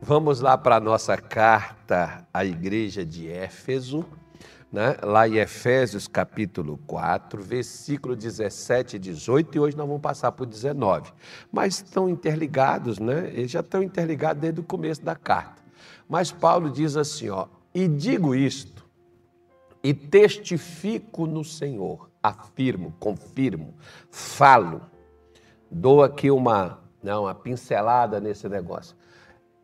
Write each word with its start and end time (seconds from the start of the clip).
Vamos 0.00 0.40
lá 0.40 0.58
para 0.58 0.76
a 0.76 0.80
nossa 0.80 1.16
carta 1.16 2.26
à 2.32 2.44
igreja 2.44 3.04
de 3.04 3.28
Éfeso, 3.30 4.04
né? 4.70 4.94
lá 5.02 5.26
em 5.26 5.36
Efésios 5.36 6.06
capítulo 6.06 6.78
4, 6.86 7.42
versículo 7.42 8.14
17 8.14 8.96
e 8.96 8.98
18, 8.98 9.56
e 9.56 9.58
hoje 9.58 9.76
nós 9.76 9.86
vamos 9.86 10.02
passar 10.02 10.32
por 10.32 10.46
19. 10.46 11.12
Mas 11.50 11.76
estão 11.76 12.10
interligados, 12.10 12.98
né? 12.98 13.30
Eles 13.32 13.50
já 13.50 13.60
estão 13.60 13.82
interligados 13.82 14.40
desde 14.40 14.60
o 14.60 14.64
começo 14.64 15.02
da 15.02 15.16
carta. 15.16 15.62
Mas 16.06 16.30
Paulo 16.30 16.70
diz 16.70 16.94
assim, 16.94 17.30
ó, 17.30 17.46
e 17.74 17.88
digo 17.88 18.34
isto, 18.34 18.86
e 19.82 19.94
testifico 19.94 21.26
no 21.26 21.42
Senhor, 21.42 22.10
afirmo, 22.22 22.94
confirmo, 23.00 23.74
falo, 24.10 24.82
dou 25.70 26.02
aqui 26.02 26.30
uma, 26.30 26.80
não, 27.02 27.22
uma 27.22 27.34
pincelada 27.34 28.20
nesse 28.20 28.46
negócio. 28.46 28.95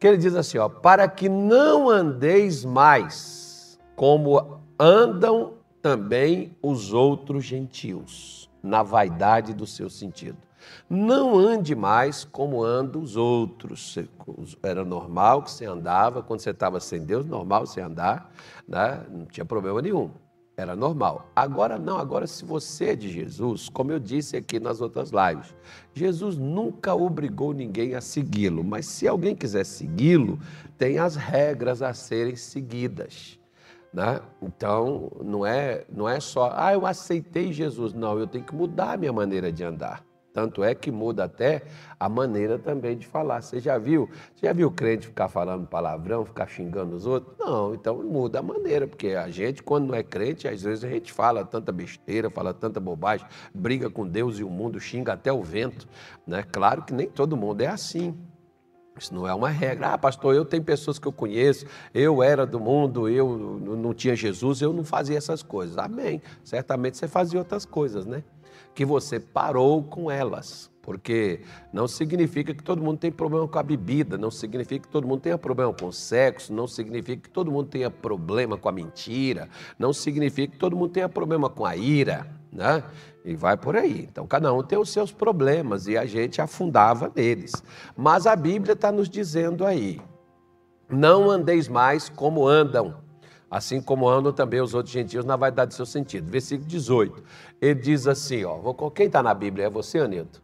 Que 0.02 0.08
ele 0.08 0.16
diz 0.16 0.34
assim, 0.34 0.58
ó, 0.58 0.68
para 0.68 1.06
que 1.06 1.28
não 1.28 1.88
andeis 1.88 2.64
mais 2.64 3.78
como 3.94 4.58
andam 4.76 5.52
também 5.80 6.56
os 6.60 6.92
outros 6.92 7.44
gentios, 7.44 8.50
na 8.60 8.82
vaidade 8.82 9.54
do 9.54 9.64
seu 9.64 9.88
sentido. 9.88 10.38
Não 10.90 11.38
ande 11.38 11.76
mais 11.76 12.24
como 12.24 12.64
andam 12.64 13.00
os 13.00 13.16
outros. 13.16 13.96
Era 14.60 14.84
normal 14.84 15.44
que 15.44 15.52
você 15.52 15.66
andava, 15.66 16.20
quando 16.20 16.40
você 16.40 16.50
estava 16.50 16.80
sem 16.80 17.04
Deus, 17.04 17.24
normal 17.24 17.64
você 17.64 17.80
andar, 17.80 18.28
né? 18.66 19.06
não 19.08 19.24
tinha 19.26 19.44
problema 19.44 19.80
nenhum. 19.80 20.10
Era 20.56 20.76
normal. 20.76 21.30
Agora 21.34 21.78
não, 21.78 21.96
agora 21.98 22.26
se 22.26 22.44
você 22.44 22.90
é 22.90 22.96
de 22.96 23.08
Jesus, 23.08 23.68
como 23.70 23.90
eu 23.90 23.98
disse 23.98 24.36
aqui 24.36 24.60
nas 24.60 24.80
outras 24.80 25.10
lives, 25.10 25.54
Jesus 25.94 26.36
nunca 26.36 26.94
obrigou 26.94 27.54
ninguém 27.54 27.94
a 27.94 28.00
segui-lo, 28.02 28.62
mas 28.62 28.84
se 28.86 29.08
alguém 29.08 29.34
quiser 29.34 29.64
segui-lo, 29.64 30.38
tem 30.76 30.98
as 30.98 31.16
regras 31.16 31.80
a 31.80 31.94
serem 31.94 32.36
seguidas. 32.36 33.38
Né? 33.92 34.20
Então, 34.42 35.10
não 35.22 35.44
é, 35.44 35.84
não 35.90 36.08
é 36.08 36.20
só, 36.20 36.52
ah, 36.54 36.72
eu 36.72 36.86
aceitei 36.86 37.52
Jesus. 37.52 37.92
Não, 37.92 38.18
eu 38.18 38.26
tenho 38.26 38.44
que 38.44 38.54
mudar 38.54 38.92
a 38.92 38.96
minha 38.96 39.12
maneira 39.12 39.52
de 39.52 39.64
andar. 39.64 40.02
Tanto 40.32 40.64
é 40.64 40.74
que 40.74 40.90
muda 40.90 41.24
até 41.24 41.62
a 42.00 42.08
maneira 42.08 42.58
também 42.58 42.96
de 42.96 43.06
falar. 43.06 43.42
Você 43.42 43.60
já 43.60 43.76
viu? 43.78 44.08
Você 44.34 44.46
já 44.46 44.52
viu 44.52 44.70
crente 44.70 45.06
ficar 45.06 45.28
falando 45.28 45.66
palavrão, 45.66 46.24
ficar 46.24 46.46
xingando 46.46 46.96
os 46.96 47.06
outros? 47.06 47.36
Não, 47.38 47.74
então 47.74 48.02
muda 48.02 48.38
a 48.38 48.42
maneira, 48.42 48.86
porque 48.86 49.08
a 49.08 49.28
gente, 49.28 49.62
quando 49.62 49.88
não 49.88 49.94
é 49.94 50.02
crente, 50.02 50.48
às 50.48 50.62
vezes 50.62 50.84
a 50.84 50.88
gente 50.88 51.12
fala 51.12 51.44
tanta 51.44 51.70
besteira, 51.70 52.30
fala 52.30 52.54
tanta 52.54 52.80
bobagem, 52.80 53.26
briga 53.54 53.90
com 53.90 54.06
Deus 54.06 54.38
e 54.38 54.44
o 54.44 54.48
mundo, 54.48 54.80
xinga 54.80 55.12
até 55.12 55.32
o 55.32 55.42
vento. 55.42 55.86
Né? 56.26 56.42
Claro 56.50 56.82
que 56.82 56.94
nem 56.94 57.08
todo 57.08 57.36
mundo 57.36 57.60
é 57.60 57.66
assim. 57.66 58.16
Isso 58.98 59.14
não 59.14 59.26
é 59.26 59.34
uma 59.34 59.48
regra. 59.48 59.94
Ah, 59.94 59.98
pastor, 59.98 60.34
eu 60.34 60.44
tenho 60.44 60.62
pessoas 60.62 60.98
que 60.98 61.08
eu 61.08 61.12
conheço, 61.12 61.66
eu 61.94 62.22
era 62.22 62.46
do 62.46 62.60
mundo, 62.60 63.08
eu 63.08 63.36
não 63.76 63.94
tinha 63.94 64.14
Jesus, 64.14 64.60
eu 64.60 64.72
não 64.72 64.84
fazia 64.84 65.16
essas 65.16 65.42
coisas. 65.42 65.78
Amém. 65.78 66.20
Certamente 66.44 66.98
você 66.98 67.08
fazia 67.08 67.38
outras 67.38 67.64
coisas, 67.64 68.06
né? 68.06 68.22
que 68.74 68.84
você 68.84 69.20
parou 69.20 69.82
com 69.82 70.10
elas. 70.10 70.70
Porque 70.82 71.42
não 71.72 71.86
significa 71.86 72.52
que 72.52 72.62
todo 72.62 72.82
mundo 72.82 72.98
tem 72.98 73.12
problema 73.12 73.46
com 73.46 73.56
a 73.56 73.62
bebida, 73.62 74.18
não 74.18 74.32
significa 74.32 74.84
que 74.84 74.92
todo 74.92 75.06
mundo 75.06 75.20
tenha 75.20 75.38
problema 75.38 75.72
com 75.72 75.86
o 75.86 75.92
sexo, 75.92 76.52
não 76.52 76.66
significa 76.66 77.22
que 77.22 77.30
todo 77.30 77.52
mundo 77.52 77.68
tenha 77.68 77.88
problema 77.88 78.58
com 78.58 78.68
a 78.68 78.72
mentira, 78.72 79.48
não 79.78 79.92
significa 79.92 80.52
que 80.52 80.58
todo 80.58 80.76
mundo 80.76 80.90
tenha 80.90 81.08
problema 81.08 81.48
com 81.48 81.64
a 81.64 81.76
ira, 81.76 82.26
né? 82.50 82.82
E 83.24 83.36
vai 83.36 83.56
por 83.56 83.76
aí. 83.76 84.08
Então, 84.10 84.26
cada 84.26 84.52
um 84.52 84.62
tem 84.62 84.78
os 84.78 84.90
seus 84.90 85.12
problemas 85.12 85.86
e 85.86 85.96
a 85.96 86.04
gente 86.04 86.40
afundava 86.40 87.10
neles. 87.14 87.52
Mas 87.96 88.26
a 88.26 88.34
Bíblia 88.34 88.72
está 88.72 88.90
nos 88.90 89.08
dizendo 89.08 89.64
aí: 89.64 90.00
não 90.90 91.30
andeis 91.30 91.68
mais 91.68 92.08
como 92.08 92.46
andam 92.46 93.02
assim 93.52 93.82
como 93.82 94.08
andam 94.08 94.32
também 94.32 94.62
os 94.62 94.72
outros 94.72 94.94
gentios 94.94 95.26
na 95.26 95.36
vaidade 95.36 95.72
do 95.72 95.74
seu 95.74 95.84
sentido. 95.84 96.30
Versículo 96.30 96.66
18, 96.66 97.22
ele 97.60 97.74
diz 97.74 98.06
assim, 98.06 98.44
ó, 98.44 98.58
quem 98.88 99.08
está 99.08 99.22
na 99.22 99.34
Bíblia? 99.34 99.66
É 99.66 99.70
você, 99.70 99.98
Anito? 99.98 100.42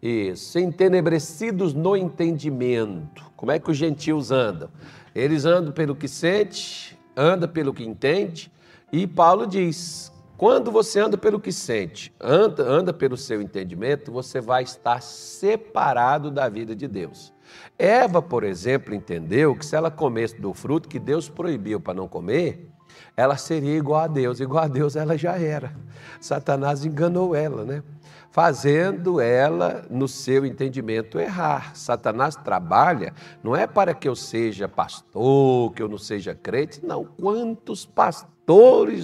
Isso, 0.00 0.58
entenebrecidos 0.58 1.74
no 1.74 1.94
entendimento. 1.94 3.22
Como 3.36 3.52
é 3.52 3.58
que 3.58 3.70
os 3.70 3.76
gentios 3.76 4.30
andam? 4.30 4.70
Eles 5.14 5.44
andam 5.44 5.72
pelo 5.72 5.94
que 5.94 6.08
sente, 6.08 6.98
anda 7.14 7.46
pelo 7.46 7.74
que 7.74 7.84
entende, 7.84 8.50
e 8.90 9.06
Paulo 9.06 9.46
diz, 9.46 10.10
quando 10.38 10.70
você 10.70 11.00
anda 11.00 11.18
pelo 11.18 11.40
que 11.40 11.50
sente, 11.50 12.14
anda, 12.20 12.62
anda 12.62 12.92
pelo 12.92 13.16
seu 13.16 13.42
entendimento, 13.42 14.12
você 14.12 14.40
vai 14.40 14.62
estar 14.62 15.02
separado 15.02 16.30
da 16.30 16.48
vida 16.48 16.76
de 16.76 16.86
Deus. 16.86 17.34
Eva, 17.76 18.22
por 18.22 18.44
exemplo, 18.44 18.94
entendeu 18.94 19.56
que 19.56 19.66
se 19.66 19.74
ela 19.74 19.90
comesse 19.90 20.40
do 20.40 20.54
fruto 20.54 20.88
que 20.88 21.00
Deus 21.00 21.28
proibiu 21.28 21.80
para 21.80 21.92
não 21.92 22.06
comer, 22.06 22.70
ela 23.16 23.36
seria 23.36 23.76
igual 23.76 24.02
a 24.02 24.06
Deus. 24.06 24.38
Igual 24.38 24.62
a 24.62 24.68
Deus 24.68 24.94
ela 24.94 25.18
já 25.18 25.36
era. 25.36 25.74
Satanás 26.20 26.84
enganou 26.84 27.34
ela, 27.34 27.64
né? 27.64 27.82
Fazendo 28.30 29.20
ela, 29.20 29.84
no 29.90 30.06
seu 30.06 30.46
entendimento, 30.46 31.18
errar. 31.18 31.74
Satanás 31.74 32.36
trabalha 32.36 33.12
não 33.42 33.56
é 33.56 33.66
para 33.66 33.92
que 33.92 34.08
eu 34.08 34.14
seja 34.14 34.68
pastor, 34.68 35.72
que 35.72 35.82
eu 35.82 35.88
não 35.88 35.98
seja 35.98 36.32
crente, 36.32 36.86
não. 36.86 37.04
Quantos 37.04 37.84
pastores, 37.84 38.37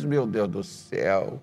meu 0.05 0.27
Deus 0.27 0.49
do 0.49 0.65
céu, 0.65 1.41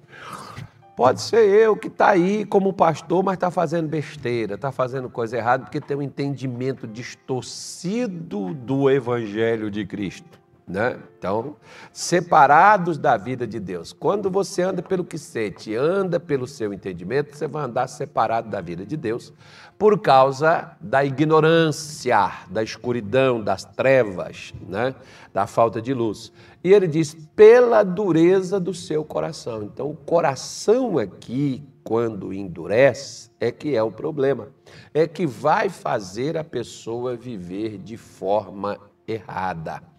Pode 0.96 1.22
ser 1.22 1.48
eu 1.48 1.76
que 1.76 1.88
está 1.88 2.10
aí 2.10 2.46
como 2.46 2.74
pastor, 2.74 3.24
mas 3.24 3.36
está 3.36 3.50
fazendo 3.50 3.88
besteira, 3.88 4.56
está 4.56 4.72
fazendo 4.72 5.10
coisa 5.10 5.38
errada, 5.38 5.64
porque 5.64 5.80
tem 5.80 5.96
um 5.96 6.02
entendimento 6.02 6.86
distorcido 6.86 8.54
do 8.54 8.90
Evangelho 8.90 9.72
de 9.72 9.86
Cristo. 9.86 10.41
Né? 10.72 10.98
Então, 11.20 11.58
separados 11.92 12.98
da 12.98 13.18
vida 13.18 13.46
de 13.46 13.60
Deus. 13.60 13.92
Quando 13.92 14.32
você 14.32 14.62
anda 14.62 14.82
pelo 14.82 15.04
que 15.04 15.18
sente, 15.18 15.76
anda 15.76 16.18
pelo 16.18 16.48
seu 16.48 16.74
entendimento, 16.74 17.36
você 17.36 17.46
vai 17.46 17.66
andar 17.66 17.88
separado 17.88 18.50
da 18.50 18.62
vida 18.62 18.86
de 18.86 18.96
Deus 18.96 19.34
por 19.78 20.00
causa 20.00 20.72
da 20.80 21.04
ignorância, 21.04 22.32
da 22.50 22.64
escuridão, 22.64 23.44
das 23.44 23.66
trevas, 23.66 24.54
né? 24.66 24.96
da 25.34 25.46
falta 25.46 25.82
de 25.82 25.94
luz. 25.94 26.32
E 26.64 26.72
ele 26.72 26.88
diz, 26.88 27.18
pela 27.36 27.84
dureza 27.84 28.58
do 28.58 28.74
seu 28.74 29.04
coração. 29.04 29.64
Então, 29.64 29.90
o 29.90 29.96
coração 29.96 30.98
aqui, 30.98 31.68
quando 31.84 32.32
endurece, 32.32 33.30
é 33.42 33.52
que 33.52 33.76
é 33.76 33.84
o 33.84 33.92
problema. 33.92 34.48
É 34.94 35.06
que 35.06 35.28
vai 35.28 35.68
fazer 35.68 36.38
a 36.38 36.46
pessoa 36.46 37.18
viver 37.18 37.78
de 37.78 37.98
forma 37.98 38.80
errada. 39.06 39.91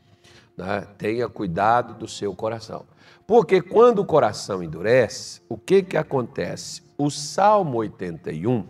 Né? 0.57 0.87
Tenha 0.99 1.29
cuidado 1.29 1.95
do 1.95 2.09
seu 2.09 2.35
coração. 2.35 2.85
Porque 3.27 3.63
quando 3.63 4.01
o 4.01 4.05
coração 4.05 4.63
endurece, 4.63 5.41
o 5.49 5.57
que, 5.57 5.83
que 5.83 5.97
acontece? 5.97 6.83
O 6.99 7.11
Salmo 7.11 7.79
81, 7.79 8.67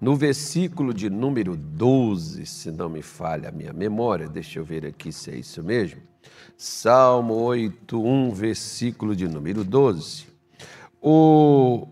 no 0.00 0.14
versículo 0.14 0.92
de 0.92 1.08
número 1.08 1.56
12, 1.56 2.44
se 2.46 2.70
não 2.70 2.88
me 2.88 3.02
falha 3.02 3.48
a 3.48 3.52
minha 3.52 3.72
memória, 3.72 4.28
deixa 4.28 4.58
eu 4.58 4.64
ver 4.64 4.84
aqui 4.84 5.10
se 5.10 5.30
é 5.30 5.36
isso 5.36 5.62
mesmo. 5.62 6.00
Salmo 6.56 7.34
8, 7.34 8.02
1, 8.02 8.30
versículo 8.32 9.16
de 9.16 9.26
número 9.26 9.64
12. 9.64 10.26
O, 11.00 11.86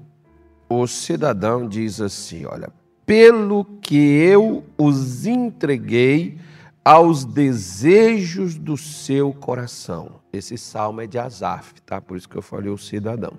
o 0.68 0.86
cidadão 0.86 1.68
diz 1.68 2.00
assim: 2.00 2.44
Olha, 2.46 2.70
pelo 3.06 3.64
que 3.80 3.96
eu 3.96 4.64
os 4.78 5.26
entreguei 5.26 6.38
aos 6.84 7.24
desejos 7.24 8.56
do 8.56 8.76
seu 8.76 9.32
coração. 9.32 10.20
Esse 10.32 10.58
salmo 10.58 11.00
é 11.00 11.06
de 11.06 11.18
Asaf, 11.18 11.80
tá? 11.82 12.00
Por 12.00 12.16
isso 12.16 12.28
que 12.28 12.36
eu 12.36 12.42
falei 12.42 12.70
o 12.70 12.76
cidadão. 12.76 13.38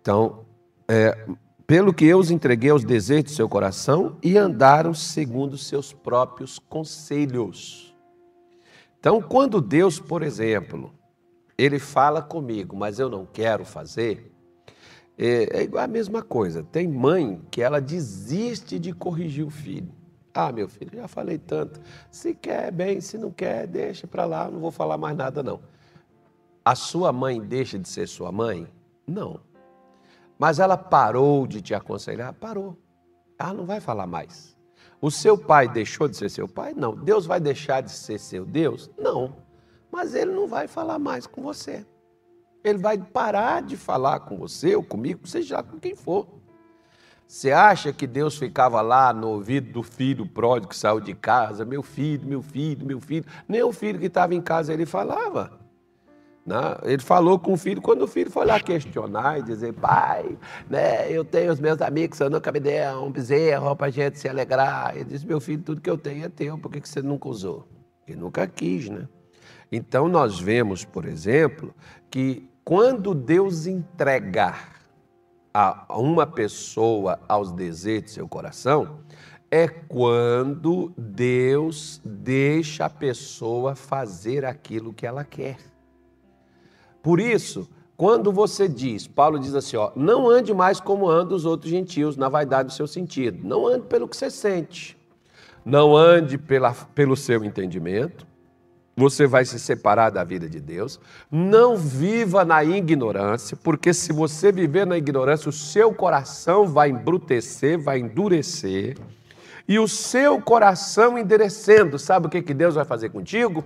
Então, 0.00 0.44
é, 0.86 1.26
pelo 1.66 1.94
que 1.94 2.04
eu 2.04 2.18
os 2.18 2.30
entreguei 2.30 2.70
aos 2.70 2.84
desejos 2.84 3.24
do 3.24 3.30
seu 3.30 3.48
coração 3.48 4.18
e 4.22 4.36
andaram 4.36 4.92
segundo 4.92 5.56
seus 5.56 5.92
próprios 5.92 6.58
conselhos. 6.58 7.96
Então, 9.00 9.22
quando 9.22 9.60
Deus, 9.60 9.98
por 9.98 10.22
exemplo, 10.22 10.92
ele 11.56 11.78
fala 11.78 12.20
comigo, 12.20 12.76
mas 12.76 12.98
eu 12.98 13.08
não 13.08 13.24
quero 13.24 13.64
fazer, 13.64 14.30
é, 15.16 15.60
é 15.60 15.62
igual 15.62 15.82
a 15.82 15.88
mesma 15.88 16.22
coisa. 16.22 16.62
Tem 16.62 16.86
mãe 16.86 17.40
que 17.50 17.62
ela 17.62 17.80
desiste 17.80 18.78
de 18.78 18.92
corrigir 18.92 19.46
o 19.46 19.50
filho. 19.50 19.92
Ah, 20.36 20.52
meu 20.52 20.68
filho, 20.68 20.90
já 20.94 21.08
falei 21.08 21.38
tanto. 21.38 21.80
Se 22.10 22.34
quer, 22.34 22.70
bem, 22.70 23.00
se 23.00 23.16
não 23.16 23.30
quer, 23.30 23.66
deixa 23.66 24.06
para 24.06 24.26
lá, 24.26 24.50
não 24.50 24.60
vou 24.60 24.70
falar 24.70 24.98
mais 24.98 25.16
nada, 25.16 25.42
não. 25.42 25.62
A 26.62 26.74
sua 26.74 27.10
mãe 27.10 27.40
deixa 27.40 27.78
de 27.78 27.88
ser 27.88 28.06
sua 28.06 28.30
mãe? 28.30 28.68
Não. 29.06 29.40
Mas 30.38 30.58
ela 30.58 30.76
parou 30.76 31.46
de 31.46 31.62
te 31.62 31.74
aconselhar? 31.74 32.34
Parou. 32.34 32.76
Ela 33.38 33.54
não 33.54 33.64
vai 33.64 33.80
falar 33.80 34.06
mais. 34.06 34.54
O 35.00 35.10
seu 35.10 35.38
pai 35.38 35.68
deixou 35.68 36.06
de 36.06 36.18
ser 36.18 36.28
seu 36.28 36.46
pai? 36.46 36.74
Não. 36.74 36.94
Deus 36.94 37.24
vai 37.24 37.40
deixar 37.40 37.80
de 37.80 37.90
ser 37.90 38.18
seu 38.18 38.44
Deus? 38.44 38.90
Não. 38.98 39.36
Mas 39.90 40.14
ele 40.14 40.32
não 40.32 40.46
vai 40.46 40.68
falar 40.68 40.98
mais 40.98 41.26
com 41.26 41.42
você. 41.42 41.86
Ele 42.62 42.78
vai 42.78 42.98
parar 42.98 43.62
de 43.62 43.74
falar 43.74 44.20
com 44.20 44.36
você 44.36 44.76
ou 44.76 44.82
comigo, 44.82 45.26
seja 45.26 45.62
com 45.62 45.78
quem 45.78 45.96
for. 45.96 46.28
Você 47.26 47.50
acha 47.50 47.92
que 47.92 48.06
Deus 48.06 48.38
ficava 48.38 48.80
lá 48.80 49.12
no 49.12 49.28
ouvido 49.28 49.72
do 49.72 49.82
filho 49.82 50.24
pródigo 50.26 50.68
que 50.68 50.76
saiu 50.76 51.00
de 51.00 51.12
casa? 51.12 51.64
Meu 51.64 51.82
filho, 51.82 52.26
meu 52.26 52.40
filho, 52.40 52.86
meu 52.86 53.00
filho. 53.00 53.24
Nem 53.48 53.62
o 53.62 53.72
filho 53.72 53.98
que 53.98 54.06
estava 54.06 54.34
em 54.34 54.40
casa 54.40 54.72
ele 54.72 54.86
falava. 54.86 55.58
Né? 56.46 56.56
ele 56.84 57.02
falou 57.02 57.40
com 57.40 57.54
o 57.54 57.56
filho 57.56 57.82
quando 57.82 58.02
o 58.02 58.06
filho 58.06 58.30
foi 58.30 58.46
lá 58.46 58.60
questionar 58.60 59.40
e 59.40 59.42
dizer: 59.42 59.72
Pai, 59.72 60.38
né, 60.70 61.10
eu 61.10 61.24
tenho 61.24 61.52
os 61.52 61.58
meus 61.58 61.82
amigos, 61.82 62.20
eu 62.20 62.30
nunca 62.30 62.52
me 62.52 62.60
deu 62.60 63.02
um 63.02 63.10
bezerro 63.10 63.74
para 63.74 63.88
a 63.88 63.90
gente 63.90 64.20
se 64.20 64.28
alegrar. 64.28 64.94
Ele 64.94 65.06
disse: 65.06 65.26
Meu 65.26 65.40
filho, 65.40 65.60
tudo 65.60 65.80
que 65.80 65.90
eu 65.90 65.98
tenho 65.98 66.24
é 66.24 66.28
teu, 66.28 66.56
por 66.56 66.70
que 66.70 66.88
você 66.88 67.02
nunca 67.02 67.28
usou? 67.28 67.66
Ele 68.06 68.20
nunca 68.20 68.46
quis, 68.46 68.88
né? 68.88 69.08
Então 69.72 70.06
nós 70.06 70.38
vemos, 70.38 70.84
por 70.84 71.04
exemplo, 71.04 71.74
que 72.08 72.48
quando 72.64 73.12
Deus 73.12 73.66
entregar 73.66 74.75
a 75.58 75.86
uma 75.96 76.26
pessoa 76.26 77.18
aos 77.26 77.50
desejos 77.50 78.02
do 78.02 78.10
seu 78.10 78.28
coração, 78.28 78.98
é 79.50 79.66
quando 79.66 80.92
Deus 80.98 81.98
deixa 82.04 82.84
a 82.84 82.90
pessoa 82.90 83.74
fazer 83.74 84.44
aquilo 84.44 84.92
que 84.92 85.06
ela 85.06 85.24
quer. 85.24 85.56
Por 87.02 87.18
isso, 87.18 87.66
quando 87.96 88.30
você 88.30 88.68
diz, 88.68 89.06
Paulo 89.06 89.38
diz 89.38 89.54
assim, 89.54 89.78
ó, 89.78 89.92
não 89.96 90.28
ande 90.28 90.52
mais 90.52 90.78
como 90.78 91.08
andam 91.08 91.34
os 91.34 91.46
outros 91.46 91.70
gentios, 91.70 92.18
na 92.18 92.28
vaidade 92.28 92.68
do 92.68 92.74
seu 92.74 92.86
sentido. 92.86 93.38
Não 93.42 93.66
ande 93.66 93.86
pelo 93.86 94.06
que 94.06 94.16
você 94.16 94.28
sente. 94.28 94.94
Não 95.64 95.96
ande 95.96 96.36
pela, 96.36 96.74
pelo 96.94 97.16
seu 97.16 97.42
entendimento 97.42 98.26
você 98.96 99.26
vai 99.26 99.44
se 99.44 99.58
separar 99.58 100.10
da 100.10 100.24
vida 100.24 100.48
de 100.48 100.58
Deus. 100.58 100.98
Não 101.30 101.76
viva 101.76 102.44
na 102.44 102.64
ignorância, 102.64 103.56
porque 103.56 103.92
se 103.92 104.10
você 104.10 104.50
viver 104.50 104.86
na 104.86 104.96
ignorância, 104.96 105.50
o 105.50 105.52
seu 105.52 105.92
coração 105.92 106.66
vai 106.66 106.88
embrutecer, 106.88 107.78
vai 107.78 107.98
endurecer. 107.98 108.96
E 109.68 109.78
o 109.78 109.86
seu 109.86 110.40
coração 110.40 111.18
endurecendo, 111.18 111.98
sabe 111.98 112.26
o 112.26 112.30
que, 112.30 112.40
que 112.40 112.54
Deus 112.54 112.76
vai 112.76 112.84
fazer 112.84 113.10
contigo? 113.10 113.62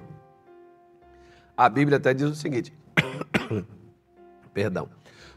A 1.56 1.68
Bíblia 1.68 1.98
até 1.98 2.12
diz 2.12 2.28
o 2.28 2.34
seguinte: 2.34 2.72
perdão. 4.52 4.88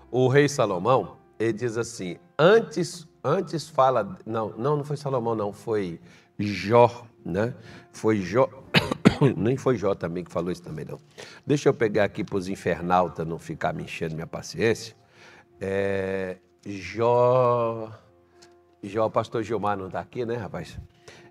O 0.10 0.28
rei 0.28 0.48
Salomão, 0.48 1.18
ele 1.38 1.54
diz 1.54 1.78
assim: 1.78 2.18
antes, 2.40 3.08
antes 3.24 3.68
fala. 3.68 4.18
Não, 4.26 4.50
não, 4.58 4.78
não 4.78 4.84
foi 4.84 4.96
Salomão, 4.96 5.36
não, 5.36 5.52
foi 5.52 6.00
Jó, 6.40 7.06
né? 7.26 7.54
Foi 7.92 8.22
Jó. 8.22 8.50
Nem 9.38 9.58
foi 9.58 9.78
Jó 9.78 9.96
também 9.96 10.24
que 10.24 10.32
falou 10.32 10.52
isso 10.52 10.62
também, 10.62 10.86
não. 10.86 11.00
Deixa 11.46 11.70
eu 11.70 11.74
pegar 11.74 12.06
aqui 12.06 12.24
para 12.24 12.38
os 12.38 12.48
infernautas 12.48 13.28
não 13.28 13.40
ficar 13.40 13.74
me 13.74 13.84
enchendo 13.84 14.16
minha 14.16 14.28
paciência. 14.28 14.96
É, 15.60 16.38
Jó. 16.66 17.92
Jó, 18.82 19.10
pastor 19.10 19.44
Gilmar 19.44 19.78
não 19.78 19.88
está 19.88 20.00
aqui, 20.00 20.26
né, 20.26 20.36
rapaz? 20.36 20.78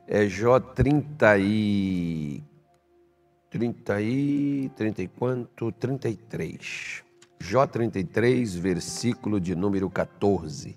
É 0.06 0.26
Jó 0.26 0.58
30 0.58 1.38
e. 1.38 2.42
30 3.50 4.00
e. 4.00 4.70
30 4.74 5.02
e 5.02 5.08
quanto? 5.08 5.72
33. 5.72 7.02
Jó 7.38 7.66
33, 7.66 8.54
versículo 8.54 9.40
de 9.40 9.56
número 9.56 9.90
14. 9.90 10.76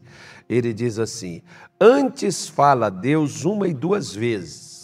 Ele 0.50 0.74
diz 0.74 0.98
assim: 0.98 1.42
Antes 1.80 2.48
fala 2.48 2.90
Deus 2.90 3.46
uma 3.46 3.68
e 3.68 3.74
duas 3.74 4.13
vezes. 4.13 4.75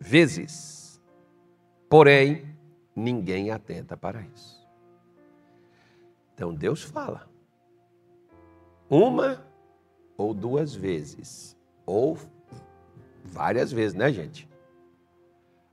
Vezes 0.00 0.80
Porém, 1.90 2.46
ninguém 2.94 3.50
atenta 3.50 3.96
para 3.96 4.20
isso. 4.22 4.64
Então 6.32 6.54
Deus 6.54 6.84
fala. 6.84 7.28
Uma 8.88 9.44
ou 10.16 10.32
duas 10.32 10.72
vezes. 10.72 11.56
Ou 11.84 12.16
várias 13.24 13.72
vezes, 13.72 13.94
né, 13.94 14.12
gente? 14.12 14.48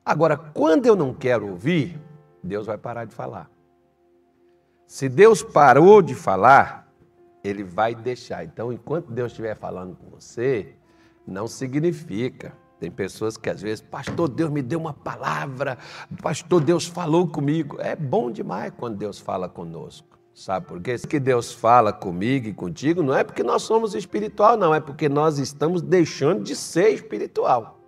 Agora, 0.04 0.36
quando 0.36 0.88
eu 0.88 0.96
não 0.96 1.14
quero 1.14 1.50
ouvir, 1.50 2.02
Deus 2.42 2.66
vai 2.66 2.80
parar 2.80 3.06
de 3.06 3.14
falar. 3.14 3.48
Se 4.88 5.08
Deus 5.08 5.44
parou 5.44 6.02
de 6.02 6.16
falar, 6.16 6.92
ele 7.44 7.64
vai 7.64 7.94
deixar. 7.94 8.44
Então, 8.44 8.74
enquanto 8.74 9.12
Deus 9.12 9.34
estiver 9.34 9.56
falando 9.56 9.96
com 9.96 10.10
você, 10.10 10.74
não 11.28 11.48
significa 11.48 12.58
tem 12.80 12.92
pessoas 12.92 13.38
que 13.38 13.50
às 13.50 13.62
vezes, 13.62 13.82
pastor, 13.82 14.30
Deus 14.30 14.52
me 14.52 14.62
deu 14.62 14.80
uma 14.80 14.94
palavra, 14.94 15.78
pastor, 16.22 16.62
Deus 16.62 16.86
falou 16.86 17.28
comigo. 17.28 17.78
É 17.80 17.96
bom 17.96 18.32
demais 18.32 18.72
quando 18.78 18.98
Deus 18.98 19.20
fala 19.20 19.50
conosco. 19.50 20.18
Sabe 20.34 20.68
por 20.68 20.80
quê? 20.80 20.96
Que 21.00 21.20
Deus 21.20 21.52
fala 21.52 21.92
comigo 21.92 22.48
e 22.48 22.54
contigo 22.54 23.02
não 23.02 23.16
é 23.16 23.24
porque 23.24 23.42
nós 23.42 23.64
somos 23.64 23.96
espiritual, 23.96 24.56
não, 24.56 24.74
é 24.74 24.80
porque 24.80 25.10
nós 25.10 25.40
estamos 25.40 25.82
deixando 25.82 26.44
de 26.44 26.56
ser 26.56 26.90
espiritual. 26.90 27.80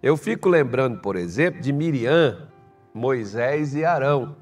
Eu 0.00 0.16
fico 0.16 0.48
lembrando, 0.48 1.00
por 1.00 1.16
exemplo, 1.16 1.60
de 1.60 1.72
Miriam, 1.72 2.48
Moisés 2.94 3.74
e 3.74 3.84
Arão 3.84 4.36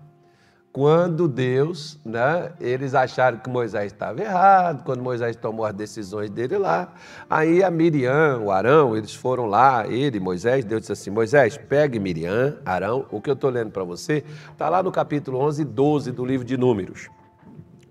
quando 0.73 1.27
Deus, 1.27 1.99
né, 2.05 2.53
eles 2.61 2.95
acharam 2.95 3.39
que 3.39 3.51
Moisés 3.51 3.93
estava 3.93 4.21
errado, 4.21 4.85
quando 4.85 5.03
Moisés 5.03 5.35
tomou 5.35 5.65
as 5.67 5.75
decisões 5.75 6.31
dele 6.31 6.59
lá, 6.59 6.93
aí 7.29 7.63
a 7.63 7.71
Miriam, 7.71 8.39
o 8.39 8.53
Arão, 8.53 8.97
eles 8.97 9.13
foram 9.13 9.47
lá, 9.47 9.85
ele, 9.89 10.21
Moisés, 10.21 10.65
Deus 10.65 10.83
disse 10.83 10.93
assim, 10.93 11.11
Moisés, 11.11 11.57
pegue 11.57 11.99
Miriam, 11.99 12.59
Arão, 12.65 13.05
o 13.11 13.21
que 13.21 13.29
eu 13.29 13.35
estou 13.35 13.51
lendo 13.51 13.73
para 13.73 13.83
você, 13.83 14.25
está 14.53 14.69
lá 14.69 14.81
no 14.81 14.93
capítulo 14.93 15.39
11 15.39 15.63
e 15.63 15.65
12 15.65 16.13
do 16.13 16.25
livro 16.25 16.47
de 16.47 16.57
Números. 16.57 17.09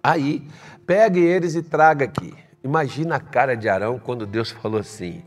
Aí, 0.01 0.47
pegue 0.87 1.19
eles 1.19 1.55
e 1.55 1.61
traga 1.61 2.05
aqui. 2.05 2.33
Imagina 2.63 3.15
a 3.15 3.19
cara 3.19 3.55
de 3.55 3.67
Arão 3.67 3.99
quando 3.99 4.25
Deus 4.25 4.51
falou 4.51 4.79
assim, 4.79 5.21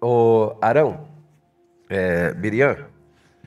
ô 0.00 0.54
Arão, 0.62 1.06
é, 1.90 2.32
Miriam, 2.32 2.78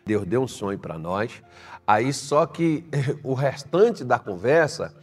Deus 0.06 0.24
deu 0.28 0.44
um 0.44 0.48
sonho 0.48 0.78
para 0.78 1.00
nós, 1.00 1.42
Aí 1.88 2.12
só 2.12 2.46
que 2.46 2.86
o 3.24 3.34
restante 3.34 4.04
da 4.04 4.18
conversa 4.18 4.96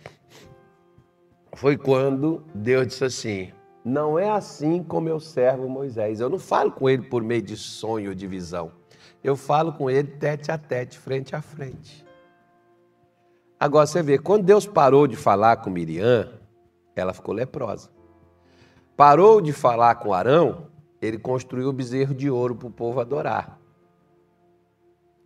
foi 1.55 1.77
quando 1.77 2.43
Deus 2.55 2.87
disse 2.89 3.05
assim: 3.05 3.53
Não 3.85 4.19
é 4.19 4.31
assim 4.31 4.83
como 4.83 5.09
eu 5.09 5.21
servo 5.21 5.69
Moisés. 5.69 6.21
Eu 6.21 6.29
não 6.29 6.39
falo 6.39 6.73
com 6.73 6.89
ele 6.89 7.03
por 7.03 7.23
meio 7.23 7.43
de 7.43 7.57
sonho 7.57 8.11
ou 8.11 8.15
de 8.15 8.27
visão. 8.27 8.73
Eu 9.23 9.37
falo 9.37 9.73
com 9.73 9.89
ele 9.89 10.09
tete 10.09 10.51
a 10.51 10.59
tete, 10.59 10.99
frente 10.99 11.37
a 11.37 11.41
frente. 11.43 12.05
Agora 13.59 13.87
você 13.87 14.03
vê, 14.03 14.19
quando 14.19 14.43
Deus 14.43 14.67
parou 14.67 15.07
de 15.07 15.15
falar 15.15 15.59
com 15.59 15.71
Miriam, 15.71 16.33
ela 16.97 17.13
ficou 17.13 17.33
leprosa. 17.33 17.91
Parou 18.97 19.41
de 19.41 19.53
falar 19.53 19.95
com 19.95 20.13
Arão, 20.13 20.67
ele 21.01 21.17
construiu 21.17 21.69
o 21.69 21.73
bezerro 21.73 22.13
de 22.13 22.29
ouro 22.29 22.57
para 22.57 22.67
o 22.67 22.73
povo 22.73 23.01
adorar. 23.01 23.61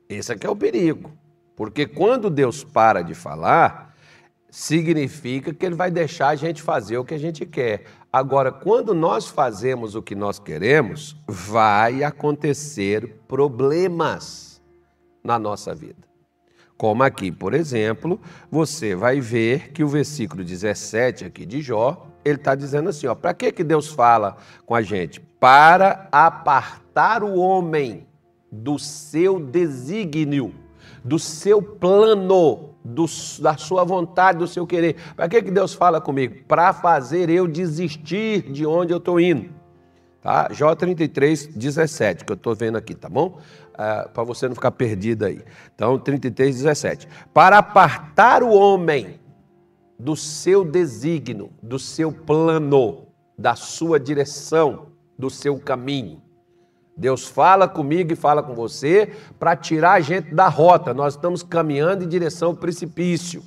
Esse 0.07 0.33
aqui 0.33 0.47
é 0.47 0.51
o 0.51 0.55
perigo. 0.55 1.11
Porque 1.57 1.87
quando 1.87 2.29
Deus 2.29 2.63
para 2.63 3.01
de 3.01 3.15
falar, 3.15 3.97
significa 4.51 5.53
que 5.55 5.65
Ele 5.65 5.75
vai 5.75 5.91
deixar 5.91 6.29
a 6.29 6.35
gente 6.37 6.61
fazer 6.61 6.99
o 6.99 7.05
que 7.05 7.15
a 7.15 7.19
gente 7.19 7.47
quer. 7.47 7.85
Agora, 8.13 8.53
quando 8.53 8.95
nós 8.95 9.27
fazemos 9.27 9.95
o 9.95 10.03
que 10.03 10.15
nós 10.15 10.39
queremos, 10.39 11.17
vai 11.27 12.05
acontecer 12.05 13.21
problemas 13.27 14.63
na 15.25 15.39
nossa 15.39 15.75
vida. 15.75 16.07
Como 16.77 17.03
aqui, 17.03 17.33
por 17.33 17.55
exemplo, 17.55 18.21
você 18.51 18.95
vai 18.95 19.19
ver 19.19 19.73
que 19.73 19.83
o 19.83 19.89
versículo 19.89 20.45
17 20.45 21.25
aqui 21.25 21.47
de 21.47 21.63
Jó, 21.63 22.07
ele 22.23 22.37
está 22.37 22.55
dizendo 22.55 22.91
assim: 22.91 23.07
ó, 23.07 23.15
para 23.15 23.33
que, 23.33 23.51
que 23.51 23.65
Deus 23.65 23.89
fala 23.89 24.37
com 24.67 24.75
a 24.75 24.83
gente? 24.83 25.21
Para 25.21 26.07
apartar 26.13 27.23
o 27.23 27.39
homem 27.39 28.07
do 28.53 28.79
seu 28.79 29.41
desígnio 29.41 30.66
do 31.07 31.19
seu 31.19 31.63
plano, 31.63 32.75
do, 32.85 33.07
da 33.41 33.57
sua 33.57 33.85
vontade, 33.85 34.39
do 34.39 34.47
seu 34.47 34.67
querer. 34.67 34.97
Para 35.15 35.29
que, 35.29 35.41
que 35.41 35.51
Deus 35.51 35.73
fala 35.73 36.01
comigo? 36.01 36.45
Para 36.49 36.73
fazer 36.73 37.31
eu 37.31 37.47
desistir 37.47 38.43
de 38.51 38.67
onde 38.67 38.93
eu 38.93 38.99
estou 38.99 39.21
indo. 39.21 39.49
Tá? 40.21 40.49
Jó 40.51 40.75
33, 40.75 41.47
17, 41.55 42.25
que 42.25 42.33
eu 42.33 42.35
estou 42.35 42.55
vendo 42.57 42.77
aqui, 42.77 42.93
tá 42.93 43.09
bom? 43.09 43.39
Ah, 43.73 44.11
Para 44.13 44.25
você 44.25 44.49
não 44.49 44.57
ficar 44.57 44.73
perdido 44.73 45.25
aí. 45.25 45.41
Então, 45.73 45.97
33, 45.97 46.57
17. 46.57 47.09
Para 47.33 47.59
apartar 47.59 48.43
o 48.43 48.53
homem 48.53 49.21
do 49.97 50.17
seu 50.17 50.65
desígnio, 50.65 51.51
do 51.63 51.79
seu 51.79 52.11
plano, 52.11 53.07
da 53.39 53.55
sua 53.55 54.01
direção, 54.01 54.89
do 55.17 55.31
seu 55.31 55.59
caminho. 55.61 56.21
Deus 56.97 57.27
fala 57.27 57.69
comigo 57.69 58.13
e 58.13 58.17
fala 58.17 58.43
com 58.43 58.55
você 58.55 59.13
para 59.39 59.55
tirar 59.55 59.93
a 59.93 60.01
gente 60.01 60.35
da 60.35 60.49
rota. 60.49 60.95
Nós 60.95 61.15
estamos 61.15 61.43
caminhando 61.43 62.05
em 62.05 62.09
direção 62.09 62.49
ao 62.49 62.55
precipício. 62.55 63.43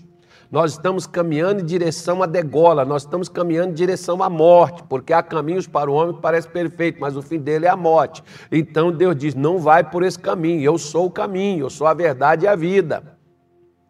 Nós 0.51 0.71
estamos 0.71 1.05
caminhando 1.05 1.61
em 1.61 1.65
direção 1.65 2.23
à 2.23 2.25
degola, 2.25 2.83
nós 2.83 3.03
estamos 3.03 3.29
caminhando 3.29 3.69
em 3.69 3.75
direção 3.75 4.23
à 4.23 4.29
morte, 4.29 4.81
porque 4.89 5.13
há 5.13 5.21
caminhos 5.21 5.67
para 5.67 5.91
o 5.91 5.93
homem 5.93 6.15
que 6.15 6.21
parece 6.21 6.47
perfeito, 6.47 6.99
mas 6.99 7.15
o 7.15 7.21
fim 7.21 7.37
dele 7.37 7.67
é 7.67 7.69
a 7.69 7.77
morte. 7.77 8.23
Então 8.51 8.91
Deus 8.91 9.15
diz: 9.15 9.35
não 9.35 9.59
vai 9.59 9.83
por 9.83 10.01
esse 10.01 10.17
caminho, 10.17 10.61
eu 10.61 10.77
sou 10.79 11.05
o 11.05 11.11
caminho, 11.11 11.65
eu 11.65 11.69
sou 11.69 11.85
a 11.85 11.93
verdade 11.93 12.45
e 12.45 12.47
a 12.47 12.55
vida. 12.55 13.19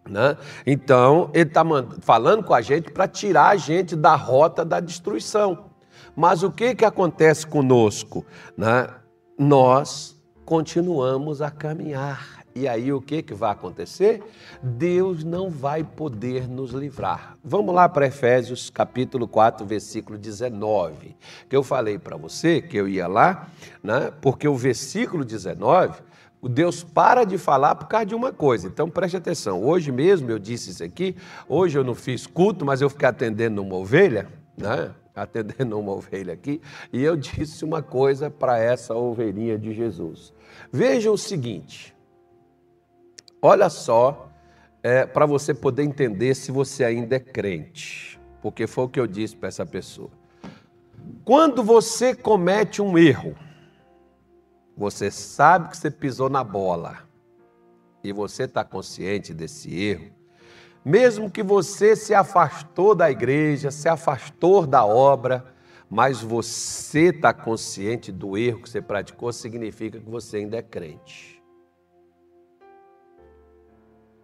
Né? 0.09 0.35
Então, 0.65 1.29
ele 1.33 1.47
está 1.47 1.63
falando 2.01 2.43
com 2.43 2.53
a 2.53 2.61
gente 2.61 2.91
para 2.91 3.07
tirar 3.07 3.49
a 3.49 3.55
gente 3.55 3.95
da 3.95 4.15
rota 4.15 4.65
da 4.65 4.79
destruição. 4.79 5.69
Mas 6.15 6.43
o 6.43 6.51
que, 6.51 6.75
que 6.75 6.83
acontece 6.83 7.45
conosco? 7.45 8.25
Né? 8.57 8.87
Nós 9.39 10.21
continuamos 10.43 11.41
a 11.41 11.49
caminhar. 11.49 12.43
E 12.53 12.67
aí 12.67 12.91
o 12.91 12.99
que, 12.99 13.23
que 13.23 13.33
vai 13.33 13.51
acontecer? 13.51 14.21
Deus 14.61 15.23
não 15.23 15.49
vai 15.49 15.81
poder 15.81 16.45
nos 16.45 16.71
livrar. 16.71 17.37
Vamos 17.41 17.73
lá 17.73 17.87
para 17.87 18.07
Efésios 18.07 18.69
capítulo 18.69 19.29
4, 19.29 19.65
versículo 19.65 20.17
19. 20.17 21.15
Que 21.47 21.55
eu 21.55 21.63
falei 21.63 21.97
para 21.97 22.17
você 22.17 22.61
que 22.61 22.75
eu 22.75 22.85
ia 22.85 23.07
lá, 23.07 23.47
né? 23.81 24.11
porque 24.19 24.45
o 24.45 24.57
versículo 24.57 25.23
19 25.23 26.01
o 26.41 26.49
Deus 26.49 26.83
para 26.83 27.23
de 27.23 27.37
falar 27.37 27.75
por 27.75 27.87
causa 27.87 28.07
de 28.07 28.15
uma 28.15 28.33
coisa. 28.33 28.67
Então 28.67 28.89
preste 28.89 29.15
atenção. 29.15 29.63
Hoje 29.63 29.89
mesmo 29.89 30.29
eu 30.29 30.37
disse 30.37 30.71
isso 30.71 30.83
aqui. 30.83 31.15
Hoje 31.47 31.79
eu 31.79 31.83
não 31.85 31.95
fiz 31.95 32.27
culto, 32.27 32.65
mas 32.65 32.81
eu 32.81 32.89
fiquei 32.89 33.07
atendendo 33.07 33.61
uma 33.61 33.75
ovelha, 33.75 34.27
né? 34.57 34.91
Atendendo 35.15 35.79
uma 35.79 35.91
ovelha 35.91 36.33
aqui, 36.33 36.61
e 36.93 37.03
eu 37.03 37.17
disse 37.17 37.65
uma 37.65 37.81
coisa 37.81 38.29
para 38.29 38.57
essa 38.59 38.95
ovelhinha 38.95 39.57
de 39.57 39.73
Jesus. 39.73 40.33
Veja 40.71 41.11
o 41.11 41.17
seguinte. 41.17 41.95
Olha 43.41 43.69
só, 43.69 44.29
é, 44.83 45.05
para 45.05 45.25
você 45.25 45.53
poder 45.53 45.83
entender 45.83 46.35
se 46.35 46.51
você 46.51 46.83
ainda 46.83 47.15
é 47.15 47.19
crente, 47.19 48.19
porque 48.41 48.67
foi 48.67 48.85
o 48.85 48.89
que 48.89 48.99
eu 48.99 49.07
disse 49.07 49.35
para 49.35 49.49
essa 49.49 49.65
pessoa. 49.65 50.11
Quando 51.25 51.63
você 51.63 52.15
comete 52.15 52.81
um 52.81 52.97
erro, 52.97 53.35
você 54.75 55.11
sabe 55.11 55.69
que 55.69 55.77
você 55.77 55.91
pisou 55.91 56.29
na 56.29 56.43
bola 56.43 56.99
e 58.03 58.13
você 58.13 58.43
está 58.43 58.63
consciente 58.63 59.33
desse 59.33 59.77
erro, 59.77 60.11
mesmo 60.83 61.29
que 61.29 61.43
você 61.43 61.95
se 61.95 62.13
afastou 62.13 62.95
da 62.95 63.11
igreja, 63.11 63.71
se 63.71 63.89
afastou 63.89 64.65
da 64.65 64.85
obra, 64.85 65.45
mas 65.89 66.21
você 66.21 67.09
está 67.09 67.33
consciente 67.33 68.11
do 68.11 68.37
erro 68.37 68.61
que 68.61 68.69
você 68.69 68.81
praticou, 68.81 69.33
significa 69.33 69.99
que 69.99 70.09
você 70.09 70.37
ainda 70.37 70.57
é 70.57 70.61
crente. 70.61 71.39